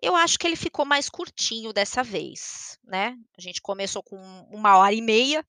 Eu 0.01 0.15
acho 0.15 0.39
que 0.39 0.47
ele 0.47 0.55
ficou 0.55 0.83
mais 0.83 1.07
curtinho 1.07 1.71
dessa 1.71 2.03
vez, 2.03 2.79
né? 2.83 3.15
A 3.37 3.41
gente 3.41 3.61
começou 3.61 4.01
com 4.01 4.17
uma 4.49 4.75
hora 4.75 4.95
e 4.95 5.03
meia 5.03 5.45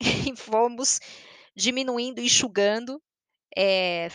e 0.28 0.36
fomos 0.36 0.98
diminuindo, 1.54 2.20
enxugando. 2.20 3.00
É, 3.56 4.08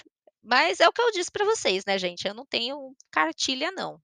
mas 0.44 0.82
é 0.82 0.90
o 0.90 0.92
que 0.92 1.02
eu 1.02 1.12
disse 1.12 1.32
para 1.32 1.46
vocês, 1.46 1.86
né, 1.86 1.98
gente? 1.98 2.28
Eu 2.28 2.34
não 2.34 2.46
tenho 2.46 2.94
cartilha, 3.10 3.72
não. 3.72 4.02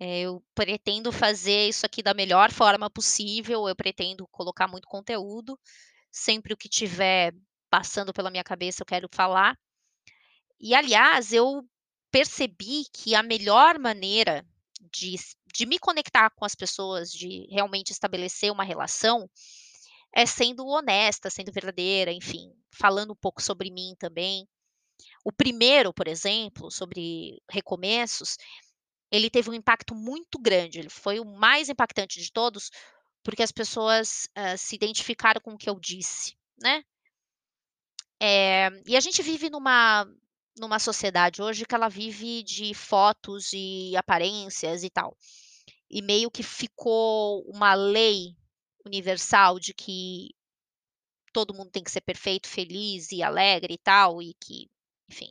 É, 0.00 0.22
eu 0.22 0.42
pretendo 0.52 1.12
fazer 1.12 1.68
isso 1.68 1.86
aqui 1.86 2.02
da 2.02 2.12
melhor 2.12 2.50
forma 2.50 2.90
possível. 2.90 3.68
Eu 3.68 3.76
pretendo 3.76 4.26
colocar 4.32 4.66
muito 4.66 4.88
conteúdo. 4.88 5.56
Sempre 6.10 6.52
o 6.52 6.56
que 6.56 6.68
tiver 6.68 7.32
passando 7.70 8.12
pela 8.12 8.30
minha 8.30 8.44
cabeça 8.44 8.82
eu 8.82 8.86
quero 8.86 9.08
falar. 9.12 9.58
E, 10.60 10.74
aliás, 10.74 11.32
eu 11.32 11.62
percebi 12.10 12.84
que 12.92 13.14
a 13.14 13.22
melhor 13.22 13.78
maneira 13.78 14.44
de, 14.92 15.16
de 15.54 15.66
me 15.66 15.78
conectar 15.78 16.30
com 16.30 16.44
as 16.44 16.54
pessoas, 16.54 17.10
de 17.10 17.46
realmente 17.50 17.90
estabelecer 17.90 18.50
uma 18.50 18.64
relação, 18.64 19.28
é 20.14 20.24
sendo 20.24 20.66
honesta, 20.66 21.30
sendo 21.30 21.52
verdadeira, 21.52 22.12
enfim, 22.12 22.52
falando 22.70 23.12
um 23.12 23.16
pouco 23.16 23.42
sobre 23.42 23.70
mim 23.70 23.94
também. 23.98 24.48
O 25.24 25.32
primeiro, 25.32 25.92
por 25.92 26.08
exemplo, 26.08 26.70
sobre 26.70 27.40
recomeços, 27.50 28.36
ele 29.10 29.30
teve 29.30 29.50
um 29.50 29.54
impacto 29.54 29.94
muito 29.94 30.38
grande. 30.38 30.78
Ele 30.78 30.88
foi 30.88 31.20
o 31.20 31.24
mais 31.24 31.68
impactante 31.68 32.20
de 32.20 32.32
todos, 32.32 32.70
porque 33.22 33.42
as 33.42 33.52
pessoas 33.52 34.28
uh, 34.36 34.56
se 34.56 34.74
identificaram 34.74 35.40
com 35.40 35.52
o 35.52 35.58
que 35.58 35.68
eu 35.68 35.78
disse, 35.78 36.34
né? 36.60 36.82
É, 38.20 38.68
e 38.86 38.96
a 38.96 39.00
gente 39.00 39.22
vive 39.22 39.48
numa 39.48 40.06
numa 40.58 40.78
sociedade 40.78 41.40
hoje 41.40 41.64
que 41.64 41.74
ela 41.74 41.88
vive 41.88 42.42
de 42.42 42.74
fotos 42.74 43.52
e 43.52 43.96
aparências 43.96 44.82
e 44.82 44.90
tal. 44.90 45.16
E 45.90 46.02
meio 46.02 46.30
que 46.30 46.42
ficou 46.42 47.42
uma 47.48 47.74
lei 47.74 48.36
universal 48.84 49.58
de 49.58 49.72
que 49.72 50.30
todo 51.32 51.54
mundo 51.54 51.70
tem 51.70 51.84
que 51.84 51.90
ser 51.90 52.00
perfeito, 52.00 52.48
feliz 52.48 53.12
e 53.12 53.22
alegre 53.22 53.74
e 53.74 53.78
tal, 53.78 54.20
e 54.20 54.34
que, 54.34 54.68
enfim. 55.08 55.30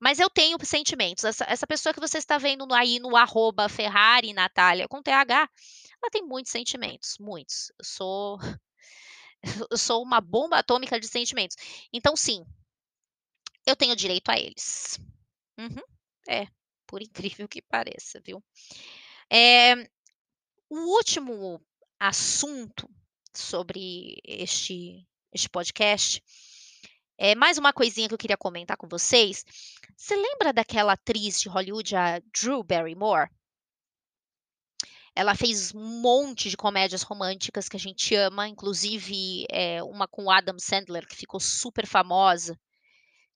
Mas 0.00 0.18
eu 0.18 0.28
tenho 0.28 0.58
sentimentos. 0.64 1.24
Essa, 1.24 1.44
essa 1.48 1.66
pessoa 1.66 1.94
que 1.94 2.00
você 2.00 2.18
está 2.18 2.36
vendo 2.36 2.72
aí 2.74 2.98
no 2.98 3.16
arroba 3.16 3.68
Ferrari 3.68 4.32
Natália 4.32 4.88
com 4.88 5.02
TH, 5.02 5.48
ela 6.02 6.10
tem 6.10 6.22
muitos 6.22 6.52
sentimentos, 6.52 7.16
muitos. 7.18 7.72
Eu 7.78 7.84
sou, 7.84 8.38
eu 9.70 9.76
sou 9.76 10.02
uma 10.02 10.20
bomba 10.20 10.58
atômica 10.58 10.98
de 10.98 11.06
sentimentos. 11.06 11.56
Então, 11.92 12.16
sim, 12.16 12.44
eu 13.66 13.76
tenho 13.76 13.96
direito 13.96 14.28
a 14.30 14.38
eles. 14.38 14.98
Uhum. 15.58 15.82
É, 16.28 16.46
por 16.86 17.02
incrível 17.02 17.48
que 17.48 17.62
pareça, 17.62 18.20
viu? 18.24 18.42
É, 19.30 19.74
o 20.68 20.78
último 20.96 21.60
assunto 21.98 22.88
sobre 23.32 24.20
este, 24.24 25.06
este 25.32 25.48
podcast 25.48 26.22
é 27.16 27.34
mais 27.34 27.58
uma 27.58 27.72
coisinha 27.72 28.08
que 28.08 28.14
eu 28.14 28.18
queria 28.18 28.36
comentar 28.36 28.76
com 28.76 28.88
vocês. 28.88 29.44
Você 29.96 30.16
lembra 30.16 30.52
daquela 30.52 30.92
atriz 30.94 31.40
de 31.40 31.48
Hollywood, 31.48 31.94
a 31.94 32.20
Drew 32.32 32.62
Barrymore? 32.62 33.30
Ela 35.16 35.34
fez 35.34 35.72
um 35.74 36.00
monte 36.00 36.50
de 36.50 36.56
comédias 36.56 37.02
românticas 37.02 37.68
que 37.68 37.76
a 37.76 37.80
gente 37.80 38.14
ama, 38.16 38.48
inclusive 38.48 39.46
é, 39.48 39.82
uma 39.82 40.08
com 40.08 40.30
Adam 40.30 40.58
Sandler, 40.58 41.06
que 41.06 41.16
ficou 41.16 41.38
super 41.38 41.86
famosa, 41.86 42.58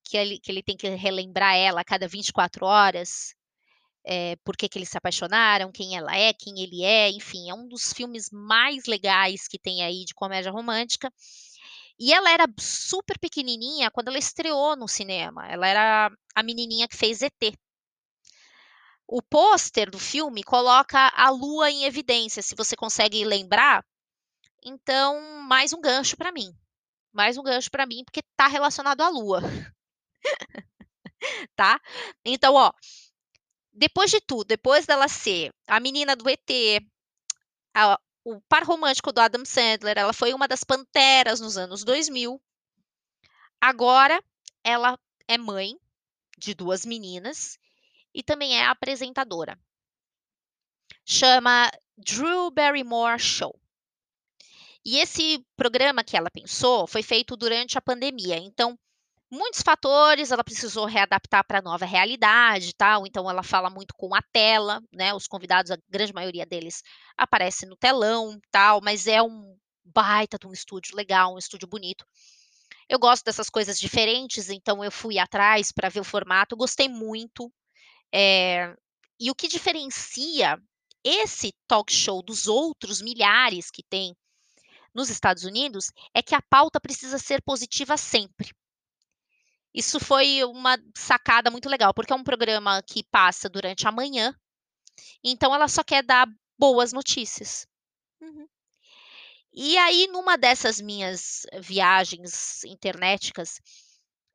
que 0.04 0.16
ele, 0.16 0.38
que 0.40 0.50
ele 0.50 0.62
tem 0.62 0.76
que 0.76 0.88
relembrar 0.88 1.54
ela 1.54 1.80
a 1.80 1.84
cada 1.84 2.08
24 2.08 2.66
horas, 2.66 3.34
é, 4.04 4.36
por 4.44 4.56
que, 4.56 4.68
que 4.68 4.78
eles 4.78 4.88
se 4.88 4.96
apaixonaram, 4.96 5.70
quem 5.70 5.96
ela 5.96 6.16
é, 6.16 6.32
quem 6.32 6.60
ele 6.60 6.82
é, 6.82 7.10
enfim, 7.10 7.50
é 7.50 7.54
um 7.54 7.68
dos 7.68 7.92
filmes 7.92 8.30
mais 8.32 8.86
legais 8.86 9.46
que 9.46 9.58
tem 9.58 9.82
aí 9.84 10.04
de 10.04 10.14
comédia 10.14 10.50
romântica. 10.50 11.12
E 11.98 12.12
ela 12.12 12.30
era 12.30 12.46
super 12.58 13.18
pequenininha 13.18 13.90
quando 13.90 14.08
ela 14.08 14.18
estreou 14.18 14.76
no 14.76 14.88
cinema. 14.88 15.46
Ela 15.48 15.66
era 15.66 16.12
a 16.34 16.42
menininha 16.42 16.88
que 16.88 16.96
fez 16.96 17.22
ET. 17.22 17.58
O 19.10 19.22
pôster 19.22 19.90
do 19.90 19.98
filme 19.98 20.44
coloca 20.44 21.08
a 21.16 21.30
lua 21.30 21.70
em 21.70 21.84
evidência, 21.84 22.42
se 22.42 22.54
você 22.54 22.76
consegue 22.76 23.24
lembrar. 23.24 23.82
Então, 24.62 25.18
mais 25.44 25.72
um 25.72 25.80
gancho 25.80 26.14
para 26.14 26.30
mim. 26.30 26.54
Mais 27.10 27.38
um 27.38 27.42
gancho 27.42 27.70
para 27.70 27.86
mim, 27.86 28.04
porque 28.04 28.20
está 28.20 28.46
relacionado 28.46 29.00
à 29.00 29.08
lua. 29.08 29.40
tá? 31.56 31.80
Então, 32.22 32.52
ó, 32.54 32.70
depois 33.72 34.10
de 34.10 34.20
tudo, 34.20 34.44
depois 34.44 34.84
dela 34.84 35.08
ser 35.08 35.54
a 35.66 35.80
menina 35.80 36.14
do 36.14 36.28
ET, 36.28 36.50
a, 37.74 37.98
o 38.22 38.42
par 38.42 38.62
romântico 38.62 39.10
do 39.10 39.22
Adam 39.22 39.42
Sandler, 39.42 39.96
ela 39.96 40.12
foi 40.12 40.34
uma 40.34 40.46
das 40.46 40.64
panteras 40.64 41.40
nos 41.40 41.56
anos 41.56 41.82
2000. 41.82 42.38
Agora, 43.58 44.22
ela 44.62 44.98
é 45.26 45.38
mãe 45.38 45.80
de 46.36 46.52
duas 46.52 46.84
meninas 46.84 47.58
e 48.18 48.22
também 48.24 48.58
é 48.58 48.66
apresentadora. 48.66 49.56
Chama 51.06 51.70
Drew 51.96 52.50
Barrymore 52.50 53.16
Show. 53.16 53.56
E 54.84 54.98
esse 54.98 55.46
programa 55.56 56.02
que 56.02 56.16
ela 56.16 56.28
pensou 56.28 56.88
foi 56.88 57.00
feito 57.00 57.36
durante 57.36 57.78
a 57.78 57.80
pandemia. 57.80 58.36
Então, 58.36 58.76
muitos 59.30 59.62
fatores, 59.62 60.32
ela 60.32 60.42
precisou 60.42 60.84
readaptar 60.84 61.46
para 61.46 61.60
a 61.60 61.62
nova 61.62 61.84
realidade, 61.84 62.74
tal. 62.74 63.06
Então 63.06 63.30
ela 63.30 63.44
fala 63.44 63.70
muito 63.70 63.94
com 63.94 64.12
a 64.12 64.22
tela, 64.32 64.82
né? 64.92 65.14
Os 65.14 65.28
convidados, 65.28 65.70
a 65.70 65.78
grande 65.88 66.12
maioria 66.12 66.44
deles 66.44 66.82
aparece 67.16 67.66
no 67.66 67.76
telão, 67.76 68.36
tal, 68.50 68.80
mas 68.82 69.06
é 69.06 69.22
um 69.22 69.56
baita 69.84 70.36
de 70.36 70.48
um 70.48 70.52
estúdio 70.52 70.96
legal, 70.96 71.34
um 71.34 71.38
estúdio 71.38 71.68
bonito. 71.68 72.04
Eu 72.88 72.98
gosto 72.98 73.24
dessas 73.24 73.48
coisas 73.48 73.78
diferentes, 73.78 74.50
então 74.50 74.82
eu 74.82 74.90
fui 74.90 75.20
atrás 75.20 75.70
para 75.70 75.88
ver 75.88 76.00
o 76.00 76.04
formato, 76.04 76.56
gostei 76.56 76.88
muito. 76.88 77.52
É... 78.12 78.74
E 79.20 79.30
o 79.30 79.34
que 79.34 79.48
diferencia 79.48 80.60
esse 81.02 81.52
talk 81.66 81.92
show 81.92 82.22
dos 82.22 82.46
outros 82.46 83.00
milhares 83.00 83.70
que 83.70 83.82
tem 83.82 84.16
nos 84.94 85.10
Estados 85.10 85.44
Unidos 85.44 85.92
é 86.14 86.22
que 86.22 86.34
a 86.34 86.42
pauta 86.42 86.80
precisa 86.80 87.18
ser 87.18 87.42
positiva 87.42 87.96
sempre. 87.96 88.52
Isso 89.74 90.00
foi 90.00 90.42
uma 90.44 90.78
sacada 90.96 91.50
muito 91.50 91.68
legal, 91.68 91.92
porque 91.94 92.12
é 92.12 92.16
um 92.16 92.24
programa 92.24 92.82
que 92.82 93.04
passa 93.04 93.48
durante 93.48 93.86
a 93.86 93.92
manhã, 93.92 94.34
então 95.22 95.54
ela 95.54 95.68
só 95.68 95.84
quer 95.84 96.02
dar 96.02 96.26
boas 96.58 96.92
notícias. 96.92 97.66
Uhum. 98.20 98.48
E 99.52 99.76
aí, 99.78 100.08
numa 100.08 100.36
dessas 100.36 100.80
minhas 100.80 101.46
viagens 101.60 102.64
internéticas, 102.64 103.60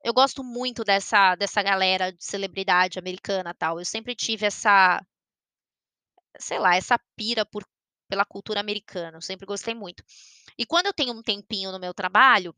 eu 0.04 0.12
gosto 0.12 0.44
muito 0.44 0.84
dessa, 0.84 1.34
dessa 1.34 1.62
galera 1.62 2.12
de 2.12 2.22
celebridade 2.22 2.98
americana 2.98 3.54
tal. 3.54 3.78
Eu 3.78 3.86
sempre 3.86 4.14
tive 4.14 4.44
essa, 4.44 5.02
sei 6.38 6.58
lá, 6.58 6.76
essa 6.76 6.98
pira 7.16 7.46
por, 7.46 7.66
pela 8.06 8.26
cultura 8.26 8.60
americana. 8.60 9.16
Eu 9.16 9.22
sempre 9.22 9.46
gostei 9.46 9.74
muito. 9.74 10.04
E 10.58 10.66
quando 10.66 10.86
eu 10.86 10.92
tenho 10.92 11.14
um 11.14 11.22
tempinho 11.22 11.72
no 11.72 11.80
meu 11.80 11.94
trabalho, 11.94 12.54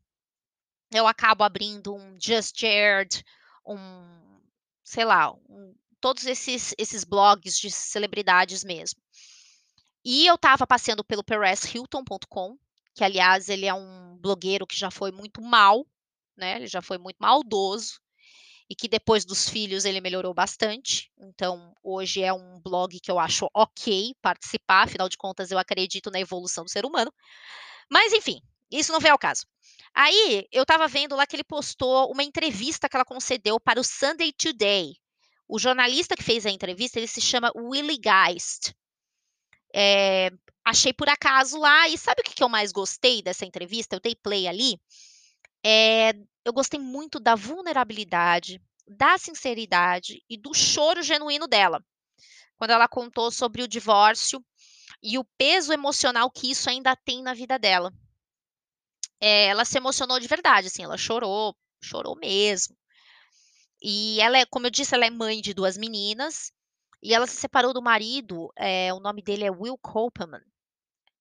eu 0.91 1.07
acabo 1.07 1.41
abrindo 1.41 1.95
um 1.95 2.19
Just 2.19 2.59
Shared, 2.59 3.23
um, 3.65 4.41
sei 4.83 5.05
lá, 5.05 5.31
um, 5.31 5.73
todos 6.01 6.25
esses, 6.25 6.75
esses 6.77 7.05
blogs 7.05 7.57
de 7.57 7.71
celebridades 7.71 8.61
mesmo. 8.61 9.01
E 10.03 10.27
eu 10.27 10.35
estava 10.35 10.67
passeando 10.67 11.03
pelo 11.03 11.23
PerezHilton.com, 11.23 12.57
que 12.93 13.05
aliás 13.05 13.47
ele 13.47 13.65
é 13.65 13.73
um 13.73 14.17
blogueiro 14.17 14.67
que 14.67 14.77
já 14.77 14.91
foi 14.91 15.13
muito 15.13 15.41
mal, 15.41 15.85
né? 16.37 16.57
Ele 16.57 16.67
já 16.67 16.81
foi 16.81 16.97
muito 16.97 17.17
maldoso 17.19 17.99
e 18.69 18.75
que 18.75 18.87
depois 18.87 19.25
dos 19.25 19.47
filhos 19.47 19.85
ele 19.85 20.01
melhorou 20.01 20.33
bastante. 20.33 21.11
Então, 21.17 21.73
hoje 21.81 22.21
é 22.21 22.33
um 22.33 22.59
blog 22.59 22.99
que 22.99 23.09
eu 23.09 23.17
acho 23.17 23.49
ok 23.53 24.13
participar, 24.21 24.83
afinal 24.83 25.07
de 25.07 25.17
contas, 25.17 25.51
eu 25.51 25.57
acredito 25.57 26.11
na 26.11 26.19
evolução 26.19 26.63
do 26.65 26.69
ser 26.69 26.85
humano. 26.85 27.11
Mas, 27.89 28.11
enfim, 28.11 28.41
isso 28.69 28.91
não 28.91 28.99
vem 28.99 29.11
ao 29.11 29.17
caso. 29.17 29.45
Aí 29.93 30.45
eu 30.51 30.63
estava 30.63 30.87
vendo 30.87 31.15
lá 31.15 31.25
que 31.25 31.35
ele 31.35 31.43
postou 31.43 32.11
uma 32.11 32.23
entrevista 32.23 32.89
que 32.89 32.95
ela 32.95 33.05
concedeu 33.05 33.59
para 33.59 33.79
o 33.79 33.83
Sunday 33.83 34.33
Today. 34.33 34.95
O 35.47 35.57
jornalista 35.57 36.15
que 36.15 36.23
fez 36.23 36.45
a 36.45 36.51
entrevista, 36.51 36.99
ele 36.99 37.07
se 37.07 37.21
chama 37.21 37.51
Willie 37.55 37.99
Geist. 37.99 38.75
É, 39.73 40.29
achei 40.65 40.91
por 40.91 41.07
acaso 41.07 41.57
lá. 41.57 41.87
E 41.87 41.97
sabe 41.97 42.21
o 42.21 42.23
que, 42.23 42.35
que 42.35 42.43
eu 42.43 42.49
mais 42.49 42.73
gostei 42.73 43.21
dessa 43.21 43.45
entrevista? 43.45 43.95
Eu 43.95 44.01
dei 44.01 44.15
play 44.15 44.47
ali. 44.47 44.77
É, 45.69 46.13
eu 46.45 46.53
gostei 46.53 46.79
muito 46.79 47.19
da 47.19 47.35
vulnerabilidade, 47.35 48.61
da 48.87 49.17
sinceridade 49.17 50.23
e 50.29 50.37
do 50.37 50.53
choro 50.53 51.03
genuíno 51.03 51.45
dela. 51.45 51.83
Quando 52.55 52.71
ela 52.71 52.87
contou 52.87 53.29
sobre 53.29 53.61
o 53.61 53.67
divórcio 53.67 54.41
e 55.03 55.19
o 55.19 55.25
peso 55.37 55.73
emocional 55.73 56.31
que 56.31 56.49
isso 56.49 56.69
ainda 56.69 56.95
tem 56.95 57.21
na 57.21 57.33
vida 57.33 57.59
dela. 57.59 57.93
É, 59.19 59.47
ela 59.47 59.65
se 59.65 59.77
emocionou 59.77 60.21
de 60.21 60.27
verdade, 60.29 60.67
assim, 60.67 60.85
ela 60.85 60.97
chorou, 60.97 61.53
chorou 61.83 62.15
mesmo. 62.15 62.73
E 63.81 64.21
ela 64.21 64.37
é, 64.37 64.45
como 64.45 64.67
eu 64.67 64.71
disse, 64.71 64.95
ela 64.95 65.05
é 65.05 65.09
mãe 65.09 65.41
de 65.41 65.53
duas 65.53 65.77
meninas. 65.77 66.53
E 67.03 67.13
ela 67.13 67.27
se 67.27 67.35
separou 67.35 67.73
do 67.73 67.81
marido, 67.81 68.53
é, 68.55 68.93
o 68.93 69.01
nome 69.01 69.21
dele 69.21 69.43
é 69.43 69.51
Will 69.51 69.77
Copeman, 69.77 70.41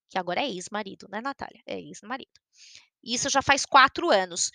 que 0.09 0.17
agora 0.17 0.41
é 0.41 0.49
ex-marido, 0.49 1.09
né, 1.11 1.21
Natália? 1.21 1.61
É 1.67 1.81
ex-marido. 1.81 2.31
Isso 3.07 3.31
já 3.31 3.41
faz 3.41 3.65
quatro 3.65 4.11
anos. 4.11 4.51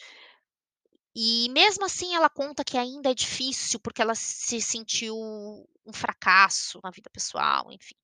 E 1.16 1.50
mesmo 1.50 1.86
assim 1.86 2.16
ela 2.16 2.30
conta 2.30 2.64
que 2.64 2.78
ainda 2.78 3.10
é 3.10 3.14
difícil, 3.14 3.80
porque 3.80 4.02
ela 4.02 4.16
se 4.16 4.62
sentiu 4.62 5.16
um 5.18 5.94
fracasso 5.94 6.80
na 6.84 6.92
vida 6.92 7.10
pessoal, 7.10 7.72
enfim. 7.72 7.96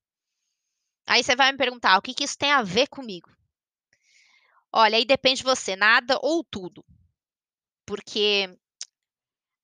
Aí 1.05 1.23
você 1.23 1.35
vai 1.35 1.51
me 1.51 1.57
perguntar, 1.57 1.97
o 1.97 2.01
que, 2.01 2.13
que 2.13 2.23
isso 2.23 2.37
tem 2.37 2.51
a 2.51 2.63
ver 2.63 2.87
comigo? 2.87 3.29
Olha, 4.71 4.97
aí 4.97 5.05
depende 5.05 5.37
de 5.37 5.43
você, 5.43 5.75
nada 5.75 6.19
ou 6.21 6.43
tudo. 6.43 6.83
Porque 7.85 8.49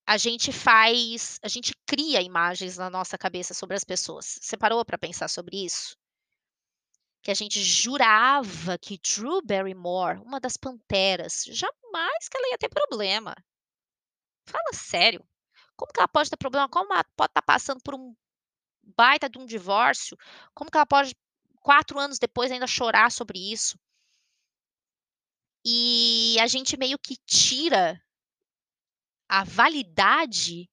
a 0.05 0.17
gente 0.17 0.51
faz, 0.51 1.39
a 1.43 1.47
gente 1.49 1.73
cria 1.85 2.21
imagens 2.21 2.77
na 2.77 2.89
nossa 2.89 3.17
cabeça 3.17 3.53
sobre 3.53 3.75
as 3.75 3.83
pessoas. 3.83 4.39
Você 4.41 4.57
parou 4.57 4.83
para 4.85 4.97
pensar 4.97 5.29
sobre 5.29 5.65
isso? 5.65 5.97
Que 7.23 7.31
a 7.31 7.33
gente 7.33 7.63
jurava 7.63 8.77
que 8.77 8.99
Drew 8.99 9.41
Barrymore, 9.41 10.19
uma 10.19 10.39
das 10.39 10.57
panteras, 10.57 11.43
jamais 11.47 12.29
que 12.29 12.37
ela 12.37 12.49
ia 12.49 12.57
ter 12.57 12.69
problema. 12.69 13.33
Fala 14.45 14.73
sério. 14.73 15.25
Como 15.75 15.91
que 15.91 15.99
ela 15.99 16.07
pode 16.07 16.29
ter 16.29 16.37
problema? 16.37 16.69
Como 16.69 16.93
ela 16.93 17.03
pode 17.15 17.31
estar 17.31 17.41
tá 17.41 17.53
passando 17.53 17.81
por 17.81 17.95
um 17.95 18.13
baita 18.97 19.29
de 19.29 19.39
um 19.39 19.45
divórcio? 19.45 20.17
Como 20.53 20.69
que 20.69 20.77
ela 20.77 20.85
pode, 20.85 21.15
quatro 21.61 21.97
anos 21.97 22.19
depois, 22.19 22.51
ainda 22.51 22.67
chorar 22.67 23.11
sobre 23.11 23.39
isso? 23.39 23.79
E 25.65 26.37
a 26.41 26.47
gente 26.47 26.77
meio 26.77 26.99
que 26.99 27.15
tira 27.25 28.03
a 29.29 29.43
validade 29.45 30.69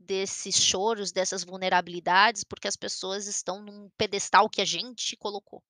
desses 0.00 0.56
choros, 0.56 1.12
dessas 1.12 1.44
vulnerabilidades, 1.44 2.42
porque 2.42 2.66
as 2.66 2.76
pessoas 2.76 3.26
estão 3.26 3.62
num 3.62 3.90
pedestal 3.98 4.48
que 4.48 4.62
a 4.62 4.64
gente 4.64 5.16
colocou. 5.16 5.62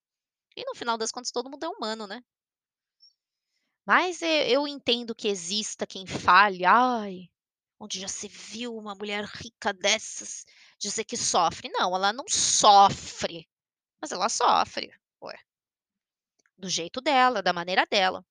E 0.57 0.65
no 0.65 0.75
final 0.75 0.97
das 0.97 1.11
contas, 1.11 1.33
todo 1.33 1.51
mundo 1.51 1.65
é 1.65 1.69
humano, 1.69 2.07
né? 2.07 2.23
Mas 3.85 4.23
eu 4.23 4.69
entendo 4.69 5.15
que 5.15 5.29
exista 5.29 5.87
quem 5.87 6.07
fale, 6.07 6.65
ai, 6.65 7.29
onde 7.79 7.99
já 7.99 8.09
se 8.09 8.29
viu 8.29 8.77
uma 8.77 8.95
mulher 8.95 9.25
rica 9.25 9.73
dessas 9.73 10.45
dizer 10.79 11.05
que 11.05 11.17
sofre. 11.17 11.69
Não, 11.71 11.95
ela 11.97 12.13
não 12.13 12.25
sofre, 12.29 13.49
mas 14.01 14.13
ela 14.13 14.29
sofre, 14.29 14.93
ué. 15.23 15.37
Do 16.57 16.69
jeito 16.69 17.01
dela, 17.01 17.43
da 17.43 17.53
maneira 17.53 17.87
dela. 17.87 18.25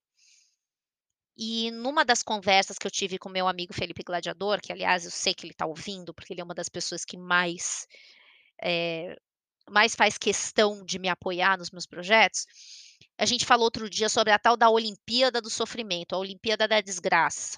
E 1.41 1.71
numa 1.71 2.03
das 2.03 2.21
conversas 2.21 2.77
que 2.77 2.85
eu 2.85 2.91
tive 2.91 3.17
com 3.17 3.29
meu 3.29 3.47
amigo 3.47 3.73
Felipe 3.73 4.03
Gladiador, 4.03 4.59
que 4.59 4.73
aliás 4.73 5.05
eu 5.05 5.11
sei 5.11 5.33
que 5.33 5.45
ele 5.45 5.53
está 5.53 5.65
ouvindo, 5.65 6.13
porque 6.13 6.33
ele 6.33 6.41
é 6.41 6.43
uma 6.43 6.53
das 6.53 6.67
pessoas 6.67 7.05
que 7.05 7.15
mais, 7.15 7.87
é, 8.61 9.15
mais 9.69 9.95
faz 9.95 10.17
questão 10.17 10.83
de 10.83 10.99
me 10.99 11.07
apoiar 11.07 11.57
nos 11.57 11.71
meus 11.71 11.85
projetos, 11.85 12.45
a 13.17 13.25
gente 13.25 13.45
falou 13.45 13.63
outro 13.63 13.89
dia 13.89 14.09
sobre 14.09 14.33
a 14.33 14.37
tal 14.37 14.57
da 14.57 14.69
Olimpíada 14.69 15.39
do 15.39 15.49
Sofrimento, 15.49 16.13
a 16.13 16.17
Olimpíada 16.17 16.67
da 16.67 16.81
Desgraça. 16.81 17.57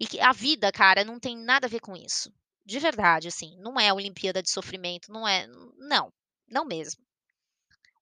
E 0.00 0.06
que 0.06 0.18
a 0.18 0.32
vida, 0.32 0.72
cara, 0.72 1.04
não 1.04 1.20
tem 1.20 1.36
nada 1.36 1.66
a 1.66 1.70
ver 1.70 1.80
com 1.80 1.94
isso. 1.94 2.32
De 2.64 2.78
verdade, 2.78 3.28
assim, 3.28 3.58
não 3.58 3.78
é 3.78 3.90
a 3.90 3.94
Olimpíada 3.94 4.42
de 4.42 4.48
Sofrimento, 4.48 5.12
não 5.12 5.28
é. 5.28 5.46
Não, 5.76 6.10
não 6.48 6.64
mesmo. 6.64 7.04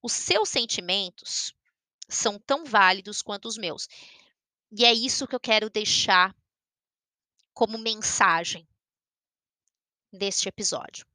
Os 0.01 0.13
seus 0.13 0.49
sentimentos 0.49 1.53
são 2.09 2.39
tão 2.39 2.65
válidos 2.65 3.23
quanto 3.23 3.49
os 3.49 3.59
meus. 3.59 3.89
E 4.75 4.87
é 4.87 4.93
isso 4.93 5.27
que 5.27 5.35
eu 5.35 5.41
quero 5.41 5.69
deixar 5.69 6.35
como 7.53 7.77
mensagem 7.77 8.67
deste 10.11 10.49
episódio. 10.49 11.07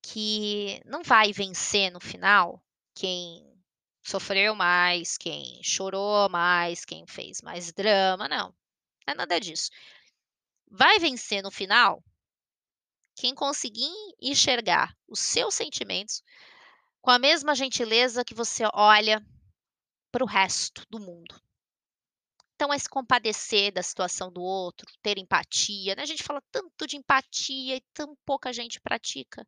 Que 0.00 0.80
não 0.86 1.02
vai 1.02 1.34
vencer 1.34 1.92
no 1.92 2.00
final 2.00 2.64
quem 2.94 3.46
sofreu 4.02 4.54
mais, 4.54 5.18
quem 5.18 5.62
chorou 5.62 6.30
mais, 6.30 6.86
quem 6.86 7.06
fez 7.06 7.42
mais 7.42 7.70
drama, 7.72 8.26
não. 8.26 8.54
É 9.06 9.14
nada 9.14 9.38
disso. 9.38 9.70
Vai 10.70 10.98
vencer 10.98 11.42
no 11.42 11.50
final 11.50 12.02
quem 13.14 13.34
conseguir 13.34 13.92
enxergar 14.18 14.96
os 15.06 15.20
seus 15.20 15.54
sentimentos 15.54 16.22
com 17.02 17.10
a 17.10 17.18
mesma 17.18 17.54
gentileza 17.54 18.24
que 18.24 18.34
você 18.34 18.64
olha 18.72 19.22
para 20.10 20.24
o 20.24 20.26
resto 20.26 20.86
do 20.88 20.98
mundo. 20.98 21.38
Então, 22.62 22.72
é 22.72 22.78
se 22.78 22.88
compadecer 22.88 23.72
da 23.72 23.82
situação 23.82 24.30
do 24.30 24.40
outro, 24.40 24.86
ter 25.02 25.18
empatia. 25.18 25.96
Né? 25.96 26.02
A 26.04 26.06
gente 26.06 26.22
fala 26.22 26.40
tanto 26.52 26.86
de 26.86 26.96
empatia 26.96 27.74
e 27.74 27.80
tão 27.92 28.16
pouca 28.24 28.52
gente 28.52 28.80
pratica. 28.80 29.44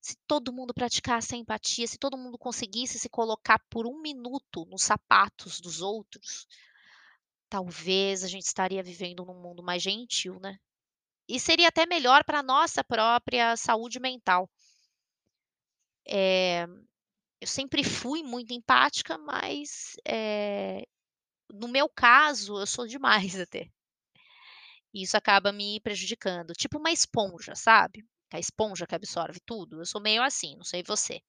Se 0.00 0.16
todo 0.24 0.52
mundo 0.52 0.72
praticasse 0.72 1.34
a 1.34 1.38
empatia, 1.38 1.88
se 1.88 1.98
todo 1.98 2.16
mundo 2.16 2.38
conseguisse 2.38 2.96
se 2.96 3.08
colocar 3.08 3.58
por 3.68 3.88
um 3.88 4.00
minuto 4.00 4.64
nos 4.66 4.84
sapatos 4.84 5.60
dos 5.60 5.82
outros, 5.82 6.46
talvez 7.48 8.22
a 8.22 8.28
gente 8.28 8.46
estaria 8.46 8.84
vivendo 8.84 9.24
num 9.24 9.42
mundo 9.42 9.60
mais 9.60 9.82
gentil, 9.82 10.38
né? 10.38 10.60
E 11.28 11.40
seria 11.40 11.66
até 11.66 11.86
melhor 11.86 12.22
para 12.22 12.38
a 12.38 12.44
nossa 12.44 12.84
própria 12.84 13.56
saúde 13.56 13.98
mental. 13.98 14.48
É, 16.06 16.68
eu 17.40 17.48
sempre 17.48 17.82
fui 17.82 18.22
muito 18.22 18.54
empática, 18.54 19.18
mas 19.18 19.96
é, 20.06 20.86
no 21.54 21.68
meu 21.68 21.88
caso, 21.88 22.58
eu 22.58 22.66
sou 22.66 22.86
demais 22.86 23.38
até. 23.38 23.70
E 24.92 25.02
isso 25.02 25.16
acaba 25.16 25.52
me 25.52 25.80
prejudicando. 25.80 26.52
Tipo 26.52 26.78
uma 26.78 26.90
esponja, 26.90 27.54
sabe? 27.54 28.04
A 28.32 28.38
esponja 28.38 28.86
que 28.86 28.94
absorve 28.94 29.40
tudo. 29.40 29.80
Eu 29.80 29.86
sou 29.86 30.00
meio 30.00 30.22
assim, 30.22 30.56
não 30.56 30.64
sei 30.64 30.82
você. 30.82 31.20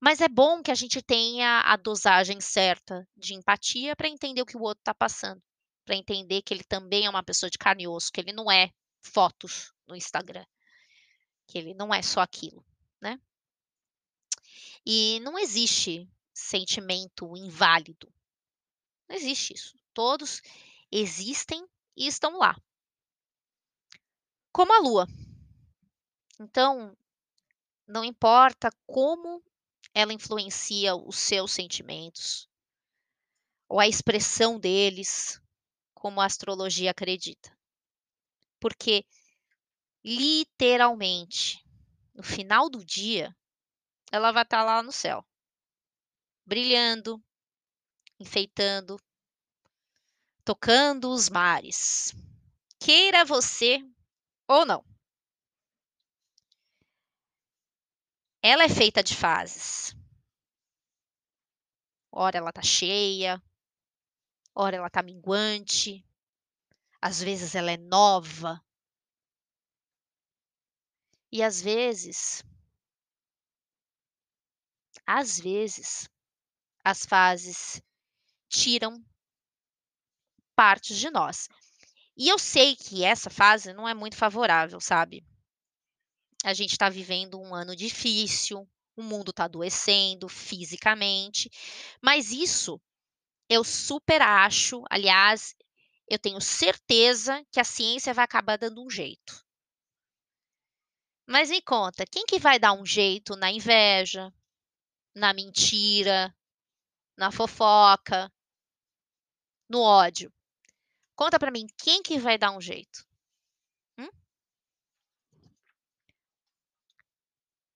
Mas 0.00 0.20
é 0.20 0.28
bom 0.28 0.62
que 0.62 0.70
a 0.70 0.74
gente 0.74 1.02
tenha 1.02 1.60
a 1.60 1.76
dosagem 1.76 2.40
certa 2.40 3.06
de 3.16 3.34
empatia 3.34 3.94
para 3.94 4.08
entender 4.08 4.40
o 4.40 4.46
que 4.46 4.56
o 4.56 4.62
outro 4.62 4.80
está 4.80 4.94
passando. 4.94 5.42
Para 5.84 5.96
entender 5.96 6.42
que 6.42 6.54
ele 6.54 6.64
também 6.64 7.06
é 7.06 7.10
uma 7.10 7.22
pessoa 7.22 7.50
de 7.50 7.58
carne 7.58 7.84
e 7.84 7.88
osso, 7.88 8.10
que 8.12 8.20
ele 8.20 8.32
não 8.32 8.50
é 8.50 8.70
fotos 9.02 9.72
no 9.86 9.94
Instagram. 9.94 10.44
Que 11.46 11.58
ele 11.58 11.74
não 11.74 11.92
é 11.92 12.00
só 12.00 12.20
aquilo, 12.20 12.64
né? 13.00 13.18
E 14.86 15.20
não 15.20 15.38
existe 15.38 16.08
sentimento 16.32 17.36
inválido. 17.36 18.10
Não 19.10 19.16
existe 19.16 19.52
isso. 19.54 19.76
Todos 19.92 20.40
existem 20.88 21.68
e 21.96 22.06
estão 22.06 22.38
lá. 22.38 22.56
Como 24.52 24.72
a 24.72 24.78
lua. 24.78 25.08
Então, 26.38 26.96
não 27.88 28.04
importa 28.04 28.70
como 28.86 29.42
ela 29.92 30.12
influencia 30.12 30.94
os 30.94 31.18
seus 31.18 31.50
sentimentos 31.50 32.48
ou 33.68 33.80
a 33.80 33.88
expressão 33.88 34.60
deles, 34.60 35.42
como 35.92 36.20
a 36.20 36.24
astrologia 36.24 36.92
acredita. 36.92 37.52
Porque, 38.60 39.04
literalmente, 40.04 41.64
no 42.14 42.22
final 42.22 42.70
do 42.70 42.84
dia, 42.84 43.36
ela 44.12 44.30
vai 44.30 44.44
estar 44.44 44.62
lá 44.62 44.84
no 44.84 44.92
céu, 44.92 45.26
brilhando, 46.46 47.20
enfeitando, 48.20 49.00
tocando 50.44 51.10
os 51.10 51.30
mares. 51.30 52.14
Queira 52.78 53.24
você 53.24 53.78
ou 54.46 54.66
não. 54.66 54.84
Ela 58.42 58.64
é 58.64 58.68
feita 58.68 59.02
de 59.02 59.16
fases. 59.16 59.94
Ora 62.12 62.38
ela 62.38 62.52
tá 62.52 62.62
cheia, 62.62 63.42
ora 64.54 64.76
ela 64.76 64.90
tá 64.90 65.02
minguante, 65.02 66.04
às 67.00 67.22
vezes 67.22 67.54
ela 67.54 67.70
é 67.70 67.76
nova. 67.76 68.62
E 71.32 71.42
às 71.42 71.62
vezes, 71.62 72.42
às 75.06 75.38
vezes, 75.38 76.08
as 76.84 77.06
fases 77.06 77.80
tiram 78.50 79.02
partes 80.54 80.98
de 80.98 81.08
nós. 81.08 81.48
E 82.16 82.28
eu 82.28 82.38
sei 82.38 82.76
que 82.76 83.02
essa 83.02 83.30
fase 83.30 83.72
não 83.72 83.88
é 83.88 83.94
muito 83.94 84.16
favorável, 84.16 84.78
sabe? 84.80 85.24
A 86.44 86.52
gente 86.52 86.72
está 86.72 86.90
vivendo 86.90 87.40
um 87.40 87.54
ano 87.54 87.74
difícil, 87.74 88.68
o 88.96 89.02
mundo 89.02 89.30
está 89.30 89.44
adoecendo 89.44 90.28
fisicamente, 90.28 91.48
mas 92.02 92.30
isso 92.30 92.80
eu 93.48 93.64
super 93.64 94.20
acho, 94.20 94.84
aliás, 94.90 95.54
eu 96.08 96.18
tenho 96.18 96.40
certeza 96.40 97.42
que 97.50 97.60
a 97.60 97.64
ciência 97.64 98.12
vai 98.12 98.24
acabar 98.24 98.58
dando 98.58 98.84
um 98.84 98.90
jeito. 98.90 99.44
Mas 101.26 101.48
me 101.48 101.62
conta, 101.62 102.04
quem 102.04 102.26
que 102.26 102.38
vai 102.38 102.58
dar 102.58 102.72
um 102.72 102.84
jeito 102.84 103.36
na 103.36 103.50
inveja, 103.50 104.32
na 105.14 105.32
mentira, 105.32 106.34
na 107.16 107.30
fofoca, 107.30 108.32
no 109.70 109.80
ódio? 109.80 110.32
Conta 111.14 111.38
para 111.38 111.50
mim, 111.50 111.66
quem 111.78 112.02
que 112.02 112.18
vai 112.18 112.36
dar 112.36 112.50
um 112.50 112.60
jeito? 112.60 113.06
Hum? 113.96 114.10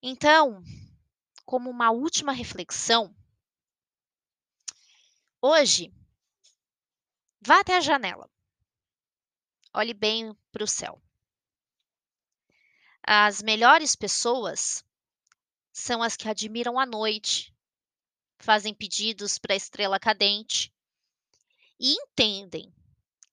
Então, 0.01 0.61
como 1.45 1.69
uma 1.69 1.91
última 1.91 2.33
reflexão, 2.33 3.15
hoje, 5.41 5.93
vá 7.39 7.61
até 7.61 7.77
a 7.77 7.81
janela. 7.81 8.29
Olhe 9.73 9.93
bem 9.93 10.35
para 10.51 10.63
o 10.63 10.67
céu. 10.67 11.01
As 13.03 13.41
melhores 13.41 13.95
pessoas 13.95 14.83
são 15.71 16.03
as 16.03 16.17
que 16.17 16.27
admiram 16.27 16.77
a 16.77 16.85
noite, 16.85 17.55
fazem 18.39 18.73
pedidos 18.73 19.37
para 19.37 19.53
a 19.53 19.57
estrela 19.57 19.99
cadente 19.99 20.74
e 21.79 21.93
entendem 21.93 22.73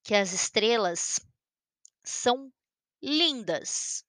que 0.03 0.15
as 0.15 0.33
estrelas 0.33 1.21
são 2.03 2.53
lindas, 3.01 4.05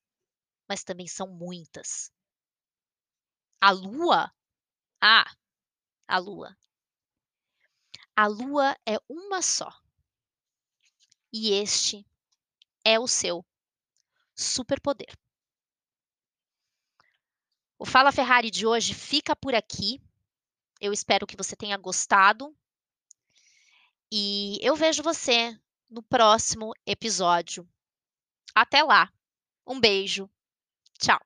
mas 0.68 0.84
também 0.84 1.08
são 1.08 1.28
muitas. 1.28 2.12
A 3.62 3.72
lua? 3.72 4.34
Ah, 5.02 5.32
a 6.08 6.18
lua. 6.18 6.58
A 8.16 8.28
lua 8.28 8.76
é 8.86 8.98
uma 9.08 9.42
só. 9.42 9.72
E 11.32 11.52
este 11.54 12.06
é 12.84 13.00
o 13.00 13.08
seu 13.08 13.46
superpoder. 14.36 15.18
O 17.78 17.86
Fala 17.86 18.12
Ferrari 18.12 18.52
de 18.52 18.66
hoje 18.66 18.94
fica 18.94 19.36
por 19.36 19.56
aqui. 19.56 20.02
Eu 20.80 20.94
espero 20.94 21.28
que 21.28 21.36
você 21.36 21.56
tenha 21.56 21.78
gostado. 21.78 22.56
E 24.16 24.60
eu 24.62 24.76
vejo 24.76 25.02
você 25.02 25.60
no 25.90 26.04
próximo 26.04 26.72
episódio. 26.86 27.68
Até 28.54 28.84
lá. 28.84 29.12
Um 29.66 29.80
beijo. 29.80 30.30
Tchau. 31.00 31.20